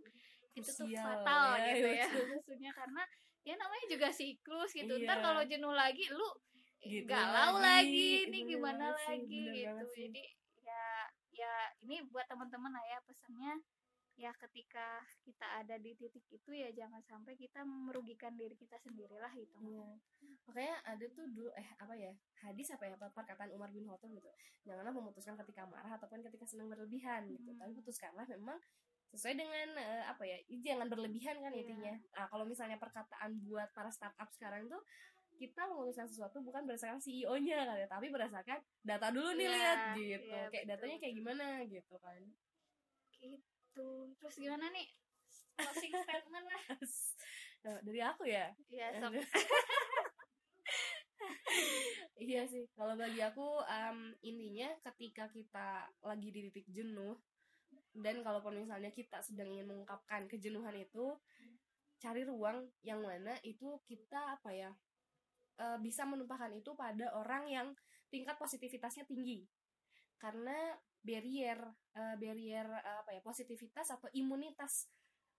itu 0.53 0.69
tuh 0.69 0.87
fatal 0.93 1.57
ya, 1.57 1.73
gitu 1.73 1.87
iya, 1.89 2.05
ya. 2.05 2.07
betul. 2.07 2.25
maksudnya 2.37 2.71
karena 2.77 3.03
ya 3.43 3.53
namanya 3.57 3.85
juga 3.89 4.07
siklus 4.13 4.71
gitu. 4.71 4.93
Iya. 4.93 5.05
ntar 5.09 5.17
kalau 5.25 5.41
jenuh 5.43 5.73
lagi 5.73 6.05
lu 6.13 6.29
Gitu 6.79 7.11
galau 7.11 7.59
lagi, 7.59 8.23
lagi, 8.23 8.31
ini 8.31 8.39
bener 8.39 8.51
gimana 8.55 8.85
sih, 9.03 9.19
lagi 9.19 9.43
gitu. 9.51 9.83
jadi 9.99 10.23
ya 10.63 10.87
ya 11.35 11.53
ini 11.83 12.07
buat 12.07 12.23
teman-teman 12.31 12.71
lah 12.71 12.83
ya 12.87 12.97
pesannya 13.03 13.59
ya 14.19 14.35
ketika 14.35 14.99
kita 15.23 15.47
ada 15.63 15.79
di 15.79 15.95
titik 15.95 16.27
itu 16.27 16.51
ya 16.51 16.67
jangan 16.75 16.99
sampai 17.07 17.39
kita 17.39 17.63
merugikan 17.63 18.35
diri 18.35 18.51
kita 18.53 18.75
sendirilah 18.83 19.31
gitu 19.31 19.55
Iya. 19.63 19.87
Makanya 20.43 20.75
ada 20.83 21.05
tuh 21.13 21.23
dulu 21.29 21.47
eh 21.55 21.69
apa 21.79 21.93
ya 21.95 22.11
hadis 22.43 22.67
apa 22.73 22.83
ya 22.83 22.97
perkataan 22.97 23.53
Umar 23.55 23.69
bin 23.71 23.87
Khattab 23.87 24.11
gitu. 24.11 24.27
Janganlah 24.65 24.91
memutuskan 24.91 25.37
ketika 25.39 25.63
marah 25.69 25.93
ataupun 25.95 26.19
ketika 26.25 26.43
senang 26.43 26.67
berlebihan 26.67 27.29
gitu. 27.31 27.47
Hmm. 27.53 27.59
Tapi 27.61 27.71
putuskanlah 27.77 28.25
memang 28.27 28.57
sesuai 29.09 29.39
dengan 29.39 29.67
eh, 29.77 30.03
apa 30.05 30.21
ya 30.25 30.37
jangan 30.59 30.89
berlebihan 30.89 31.37
kan 31.39 31.53
Iya. 31.53 31.61
intinya. 31.63 31.93
Nah 32.17 32.25
kalau 32.27 32.43
misalnya 32.43 32.75
perkataan 32.75 33.39
buat 33.45 33.69
para 33.71 33.87
startup 33.89 34.27
sekarang 34.35 34.67
tuh 34.67 34.81
kita 35.39 35.69
memutuskan 35.71 36.03
sesuatu 36.03 36.43
bukan 36.43 36.67
berdasarkan 36.67 36.99
CEO-nya 36.99 37.63
kan 37.63 37.77
ya, 37.79 37.87
tapi 37.87 38.11
berdasarkan 38.11 38.59
data 38.83 39.07
dulu 39.07 39.31
nih 39.39 39.47
Iya, 39.47 39.53
lihat 39.55 39.77
gitu. 39.95 40.01
iya, 40.03 40.17
kayak 40.19 40.49
betul, 40.51 40.67
datanya 40.75 40.97
kayak 40.99 41.15
gimana 41.15 41.45
gitu 41.63 41.95
kan. 42.01 42.21
gitu 43.19 43.48
terus 43.73 44.35
gimana 44.37 44.69
nih? 44.73 44.87
Closing 45.59 45.93
statement 46.05 46.45
lah. 46.47 46.63
Dari 47.83 47.99
aku 48.01 48.23
ya. 48.25 48.53
ya 48.71 48.87
sok. 48.97 49.13
iya 52.19 52.47
sih 52.47 52.67
kalau 52.75 52.95
bagi 52.95 53.19
aku 53.19 53.63
em, 53.67 54.15
intinya 54.23 54.71
ketika 54.91 55.27
kita 55.31 55.87
lagi 56.03 56.29
di 56.31 56.47
titik 56.47 56.67
jenuh 56.71 57.19
dan 57.95 58.21
kalaupun 58.23 58.55
misalnya 58.55 58.91
kita 58.93 59.19
sedang 59.19 59.51
ingin 59.51 59.67
mengungkapkan 59.67 60.29
kejenuhan 60.31 60.75
itu 60.77 61.15
cari 61.99 62.23
ruang 62.23 62.63
yang 62.85 63.03
mana 63.03 63.35
itu 63.43 63.79
kita 63.83 64.39
apa 64.39 64.49
ya 64.55 64.71
eh, 65.59 65.77
bisa 65.83 66.07
menumpahkan 66.07 66.55
itu 66.55 66.71
pada 66.75 67.11
orang 67.19 67.43
yang 67.51 67.67
tingkat 68.07 68.39
positivitasnya 68.39 69.03
tinggi 69.03 69.43
karena 70.19 70.75
barrier 70.99 71.59
eh, 71.95 72.15
barrier 72.19 72.67
eh, 72.67 72.97
apa 73.01 73.15
ya 73.15 73.21
positivitas 73.23 73.87
atau 73.95 74.11
imunitas 74.11 74.91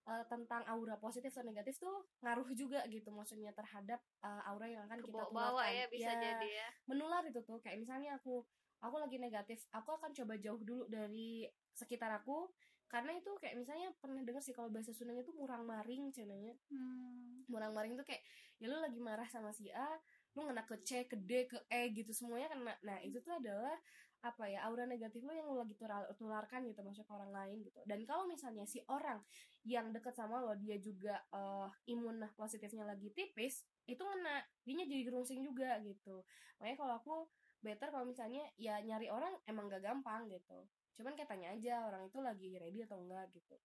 eh, 0.09 0.25
tentang 0.27 0.65
aura 0.67 0.97
positif 0.97 1.31
atau 1.31 1.45
negatif 1.45 1.77
tuh 1.77 2.09
ngaruh 2.25 2.49
juga 2.57 2.81
gitu 2.89 3.13
maksudnya 3.13 3.53
terhadap 3.53 4.01
eh, 4.25 4.43
aura 4.49 4.67
yang 4.67 4.83
akan 4.89 4.99
kita 5.05 5.23
bawa 5.29 5.69
ya 5.69 5.85
bisa 5.93 6.17
Ya, 6.17 6.33
jadi 6.33 6.49
ya. 6.49 6.69
menular 6.89 7.23
itu 7.29 7.45
tuh. 7.45 7.61
Kayak 7.61 7.85
misalnya 7.85 8.17
aku 8.17 8.43
aku 8.81 8.97
lagi 8.97 9.21
negatif 9.21 9.69
aku 9.77 9.93
akan 9.93 10.11
coba 10.17 10.41
jauh 10.41 10.61
dulu 10.65 10.89
dari 10.89 11.45
sekitar 11.77 12.09
aku 12.17 12.49
karena 12.91 13.15
itu 13.15 13.31
kayak 13.39 13.55
misalnya 13.55 13.95
pernah 14.03 14.25
dengar 14.25 14.43
sih 14.43 14.57
kalau 14.57 14.73
bahasa 14.73 14.91
Sundanya 14.91 15.23
itu 15.23 15.31
murang 15.37 15.63
maring 15.63 16.11
cenanya 16.11 16.57
hmm. 16.73 17.47
murang 17.47 17.71
maring 17.71 17.95
tuh 17.95 18.03
kayak 18.09 18.25
ya 18.59 18.67
lu 18.67 18.81
lagi 18.83 18.99
marah 18.99 19.29
sama 19.31 19.55
si 19.55 19.71
A 19.71 20.01
lu 20.35 20.47
ngena 20.47 20.65
ke 20.67 20.81
C 20.83 21.07
ke 21.07 21.15
D 21.15 21.47
ke 21.47 21.59
E 21.67 21.91
gitu 21.91 22.15
semuanya 22.15 22.55
kena. 22.55 22.75
Nah 22.87 22.99
itu 23.03 23.19
tuh 23.19 23.35
adalah 23.35 23.75
apa 24.21 24.45
ya 24.53 24.69
aura 24.69 24.85
negatif 24.85 25.25
lo 25.25 25.33
yang 25.33 25.49
lu 25.49 25.57
lagi 25.57 25.73
tular- 25.81 26.13
tularkan 26.21 26.69
gitu 26.69 26.85
maksudnya 26.85 27.09
ke 27.09 27.15
orang 27.17 27.33
lain 27.33 27.57
gitu. 27.65 27.81
Dan 27.89 28.05
kalau 28.05 28.29
misalnya 28.29 28.69
si 28.69 28.85
orang 28.93 29.25
yang 29.65 29.93
deket 29.97 30.13
sama 30.13 30.45
lo 30.45 30.53
dia 30.61 30.77
juga 30.77 31.17
eh, 31.33 31.69
imun 31.89 32.21
positifnya 32.37 32.85
lagi 32.85 33.09
tipis 33.17 33.65
itu 33.89 34.01
ngena 34.05 34.45
dia 34.69 34.85
jadi 34.85 35.03
gerungsing 35.09 35.41
juga 35.41 35.81
gitu. 35.81 36.21
Makanya 36.61 36.77
kalau 36.77 36.95
aku 37.01 37.15
better 37.65 37.89
kalau 37.89 38.05
misalnya 38.05 38.45
ya 38.61 38.81
nyari 38.85 39.09
orang 39.09 39.33
emang 39.49 39.73
gak 39.73 39.85
gampang 39.85 40.29
gitu. 40.29 40.69
Cuman 41.01 41.17
kayak 41.17 41.33
tanya 41.33 41.57
aja 41.57 41.89
orang 41.89 42.09
itu 42.09 42.19
lagi 42.21 42.49
ready 42.61 42.85
atau 42.85 43.01
enggak 43.01 43.33
gitu. 43.33 43.57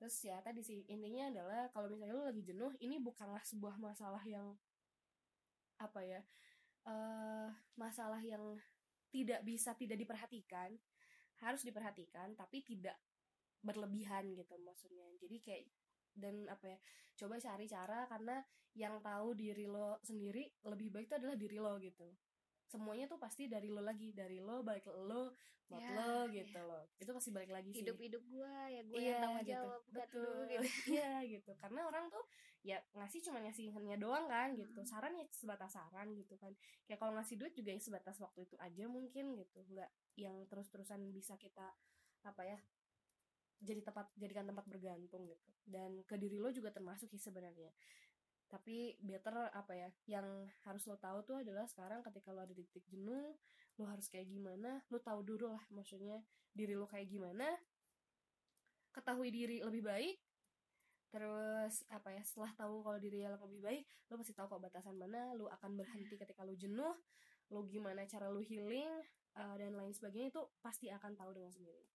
Terus 0.00 0.16
ya 0.26 0.42
tadi 0.42 0.64
sih 0.64 0.82
intinya 0.90 1.30
adalah 1.30 1.70
kalau 1.70 1.86
misalnya 1.86 2.18
lu 2.18 2.24
lagi 2.26 2.42
jenuh 2.42 2.74
ini 2.82 2.98
bukanlah 2.98 3.42
sebuah 3.46 3.78
masalah 3.78 4.22
yang 4.26 4.58
apa 5.80 6.00
ya 6.04 6.20
eh 6.88 7.48
masalah 7.76 8.20
yang 8.24 8.40
tidak 9.10 9.42
bisa 9.42 9.74
tidak 9.74 9.98
diperhatikan 9.98 10.74
harus 11.42 11.62
diperhatikan 11.66 12.32
tapi 12.38 12.62
tidak 12.62 12.96
berlebihan 13.60 14.32
gitu 14.32 14.56
maksudnya. 14.64 15.04
Jadi 15.20 15.36
kayak 15.42 15.64
dan 16.10 16.48
apa 16.50 16.64
ya 16.74 16.78
coba 17.22 17.38
cari 17.38 17.66
cara 17.70 18.08
karena 18.10 18.42
yang 18.74 19.02
tahu 19.02 19.34
diri 19.34 19.66
lo 19.66 19.98
sendiri 20.02 20.46
lebih 20.66 20.90
baik 20.94 21.10
itu 21.10 21.16
adalah 21.18 21.36
diri 21.38 21.58
lo 21.58 21.74
gitu 21.78 22.06
semuanya 22.70 23.10
tuh 23.10 23.18
pasti 23.18 23.50
dari 23.50 23.66
lo 23.66 23.82
lagi 23.82 24.14
dari 24.14 24.38
lo 24.38 24.62
balik 24.62 24.86
ke 24.86 24.92
lo 24.94 25.34
buat 25.66 25.78
Ya, 25.78 25.90
lo 25.94 26.26
ya. 26.26 26.42
gitu 26.42 26.58
loh. 26.62 26.82
Itu 26.98 27.10
pasti 27.10 27.30
balik 27.30 27.50
lagi 27.50 27.70
sih. 27.70 27.82
Hidup 27.82 27.98
hidup 27.98 28.22
gue 28.26 28.54
ya 28.70 28.80
gue 28.82 28.96
Iya, 28.96 29.06
yang 29.06 29.18
tanggung 29.22 29.42
gitu. 29.42 29.52
jawab 29.54 29.80
bukan 29.86 29.98
betul. 30.02 30.22
lu 30.22 30.42
gitu. 30.46 30.62
Iya 30.98 31.12
gitu. 31.26 31.52
Karena 31.58 31.80
orang 31.86 32.04
tuh 32.10 32.24
ya 32.60 32.78
ngasih 32.92 33.20
cuma 33.26 33.38
ngasihnya 33.42 33.96
doang 33.98 34.26
kan 34.26 34.54
gitu. 34.54 34.80
Hmm. 34.82 34.86
saran 34.86 35.14
ya 35.14 35.26
sebatas 35.30 35.70
saran 35.74 36.10
gitu 36.14 36.34
kan. 36.38 36.50
Kayak 36.86 36.98
kalau 36.98 37.12
ngasih 37.14 37.36
duit 37.38 37.54
juga 37.54 37.70
ya 37.70 37.78
sebatas 37.78 38.18
waktu 38.18 38.50
itu 38.50 38.56
aja 38.58 38.84
mungkin 38.90 39.38
gitu. 39.38 39.60
Nggak 39.70 39.90
yang 40.18 40.36
terus 40.50 40.66
terusan 40.70 41.10
bisa 41.10 41.38
kita 41.38 41.70
apa 42.26 42.42
ya 42.44 42.58
jadi 43.60 43.84
tempat 43.84 44.10
jadikan 44.16 44.50
tempat 44.50 44.66
bergantung 44.66 45.22
gitu. 45.28 45.48
Dan 45.62 46.02
ke 46.02 46.18
diri 46.18 46.40
lo 46.42 46.50
juga 46.50 46.74
termasuk 46.74 47.06
sih 47.10 47.22
sebenarnya 47.22 47.70
tapi 48.50 48.98
better 48.98 49.48
apa 49.54 49.72
ya 49.72 49.88
yang 50.10 50.26
harus 50.66 50.82
lo 50.90 50.98
tahu 50.98 51.22
tuh 51.22 51.38
adalah 51.40 51.64
sekarang 51.70 52.02
ketika 52.02 52.34
lo 52.34 52.42
ada 52.42 52.50
di 52.50 52.66
titik 52.66 52.82
jenuh 52.90 53.38
lo 53.78 53.84
harus 53.86 54.10
kayak 54.10 54.26
gimana 54.26 54.82
lo 54.90 54.98
tahu 54.98 55.22
dulu 55.22 55.54
lah 55.54 55.62
maksudnya 55.70 56.18
diri 56.50 56.74
lo 56.74 56.90
kayak 56.90 57.06
gimana 57.06 57.46
ketahui 58.90 59.30
diri 59.30 59.62
lebih 59.62 59.86
baik 59.86 60.18
terus 61.14 61.86
apa 61.90 62.10
ya 62.14 62.22
setelah 62.26 62.50
tahu 62.58 62.82
kalau 62.82 62.98
diri 62.98 63.22
yang 63.22 63.38
lebih 63.38 63.62
baik 63.62 63.84
lo 64.10 64.18
pasti 64.18 64.34
tahu 64.34 64.46
kok 64.50 64.62
batasan 64.62 64.98
mana 64.98 65.30
lo 65.38 65.46
akan 65.46 65.78
berhenti 65.78 66.18
ketika 66.18 66.42
lo 66.42 66.54
jenuh 66.58 66.94
lo 67.50 67.60
gimana 67.70 68.02
cara 68.06 68.30
lo 68.30 68.42
healing 68.42 68.90
uh, 69.38 69.54
dan 69.58 69.74
lain 69.78 69.94
sebagainya 69.94 70.34
itu 70.34 70.42
pasti 70.62 70.90
akan 70.90 71.14
tahu 71.14 71.30
dengan 71.34 71.50
sendiri 71.54 71.86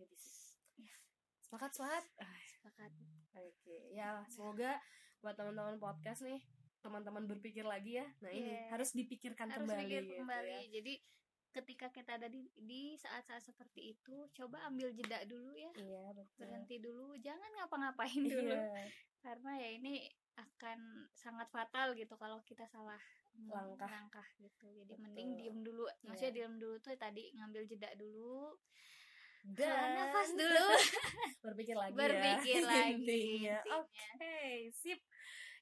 gitu 0.00 0.16
sih 0.16 0.40
Ya. 0.80 0.96
Sepakat 1.50 1.70
sepakat 1.74 2.04
Ah, 2.22 2.38
sepakat 2.48 2.90
oke 3.34 3.76
ya 3.90 4.22
semoga 4.30 4.78
buat 5.18 5.34
teman-teman 5.34 5.82
podcast 5.82 6.22
nih 6.22 6.38
teman-teman 6.78 7.26
berpikir 7.26 7.66
lagi 7.66 7.98
ya 7.98 8.06
nah 8.22 8.30
ini 8.30 8.54
Iya. 8.54 8.70
harus 8.70 8.94
dipikirkan 8.94 9.50
harus 9.50 9.66
kembali 9.66 9.82
mikir 9.82 10.02
gitu 10.06 10.14
kembali 10.16 10.48
ya. 10.48 10.62
jadi 10.78 10.94
ketika 11.50 11.86
kita 11.90 12.14
ada 12.14 12.30
di 12.30 12.46
di 12.54 12.94
saat-saat 12.94 13.42
seperti 13.42 13.92
itu 13.92 14.30
coba 14.30 14.70
ambil 14.70 14.94
jeda 14.94 15.26
dulu 15.26 15.50
ya 15.52 15.74
iya 15.74 16.14
betul 16.14 16.46
berhenti 16.46 16.78
dulu 16.78 17.18
jangan 17.18 17.50
ngapa-ngapain 17.58 18.22
dulu 18.22 18.54
Iya. 18.54 18.86
karena 19.18 19.52
ya 19.58 19.68
ini 19.74 19.94
akan 20.38 20.78
sangat 21.12 21.50
fatal 21.50 21.92
gitu 21.92 22.14
kalau 22.14 22.38
kita 22.46 22.64
salah 22.64 23.02
mm, 23.34 23.50
Langkah. 23.50 24.24
gitu 24.38 24.70
jadi 24.72 24.94
Betul. 24.94 25.02
mending 25.04 25.30
diem 25.36 25.58
dulu 25.60 25.84
maksudnya 26.06 26.30
Iya. 26.30 26.36
diem 26.46 26.54
dulu 26.56 26.76
tuh 26.78 26.94
tadi 26.94 27.34
ngambil 27.34 27.62
jeda 27.66 27.90
dulu 27.98 28.54
dan 29.44 29.72
Hela 29.72 29.88
nafas 29.96 30.28
dulu 30.36 30.66
berpikir 31.44 31.76
lagi 31.76 31.96
berpikir 31.96 32.62
ya 32.64 32.68
lagi. 32.68 33.28
Oke, 33.80 34.36
sip. 34.76 35.00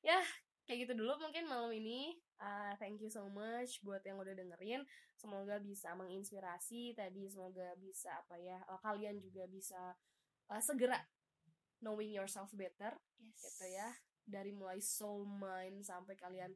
Ya, 0.03 0.19
kayak 0.67 0.87
gitu 0.87 0.93
dulu 0.99 1.15
mungkin 1.19 1.47
malam 1.47 1.71
ini. 1.75 2.19
Uh, 2.39 2.71
thank 2.79 3.03
you 3.03 3.11
so 3.11 3.27
much 3.31 3.83
buat 3.83 4.03
yang 4.07 4.19
udah 4.19 4.35
dengerin. 4.35 4.83
Semoga 5.19 5.59
bisa 5.59 5.95
menginspirasi 5.95 6.95
tadi. 6.95 7.27
Semoga 7.31 7.75
bisa 7.79 8.15
apa 8.19 8.39
ya? 8.39 8.59
uh, 8.67 8.79
kalian 8.83 9.19
juga 9.23 9.47
bisa 9.51 9.95
uh, 10.51 10.63
segera 10.63 10.99
knowing 11.83 12.11
yourself 12.11 12.51
better 12.55 12.95
yes. 13.19 13.43
gitu 13.43 13.67
ya. 13.75 13.91
Dari 14.29 14.51
mulai 14.55 14.79
soul 14.83 15.27
mind 15.27 15.87
sampai 15.87 16.15
kalian 16.19 16.53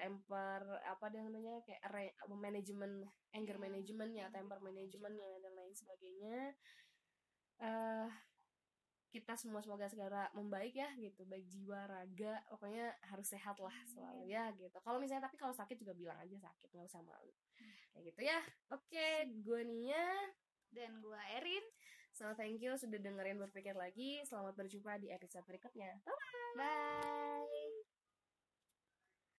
temper 0.00 0.64
apa 0.88 1.12
namanya 1.12 1.60
kayak 1.68 1.84
manajemen 2.32 3.04
anger 3.36 3.60
Iya. 3.60 3.62
manajemennya, 3.68 4.26
temper 4.32 4.58
manajemennya 4.64 5.28
lain 5.70 5.78
sebagainya. 5.78 6.38
eh 7.62 8.10
kita 9.10 9.34
semua 9.34 9.58
semoga 9.58 9.86
segera 9.90 10.30
membaik 10.34 10.74
ya 10.74 10.90
gitu. 10.98 11.22
Baik 11.26 11.46
jiwa 11.46 11.86
raga 11.86 12.42
pokoknya 12.50 12.94
harus 13.10 13.26
sehat 13.30 13.58
lah 13.62 13.74
selalu 13.86 14.30
ya 14.30 14.50
gitu. 14.54 14.78
Kalau 14.82 14.98
misalnya 14.98 15.30
tapi 15.30 15.38
kalau 15.38 15.54
sakit 15.54 15.78
juga 15.78 15.94
bilang 15.94 16.18
aja 16.18 16.34
sakit 16.34 16.68
nggak 16.74 16.90
usah 16.90 17.02
malu. 17.02 17.34
Kayak 17.94 18.02
gitu 18.10 18.20
ya. 18.26 18.40
Oke 18.74 19.30
gue 19.46 19.60
Nia. 19.66 20.10
Dan 20.70 21.02
gua 21.02 21.18
Erin. 21.34 21.66
So 22.14 22.30
thank 22.38 22.62
you 22.62 22.78
sudah 22.78 23.02
dengerin 23.02 23.42
berpikir 23.42 23.74
lagi. 23.74 24.22
Selamat 24.22 24.54
berjumpa 24.54 25.02
di 25.02 25.10
episode 25.10 25.42
berikutnya. 25.46 25.98
Bye 26.06 27.39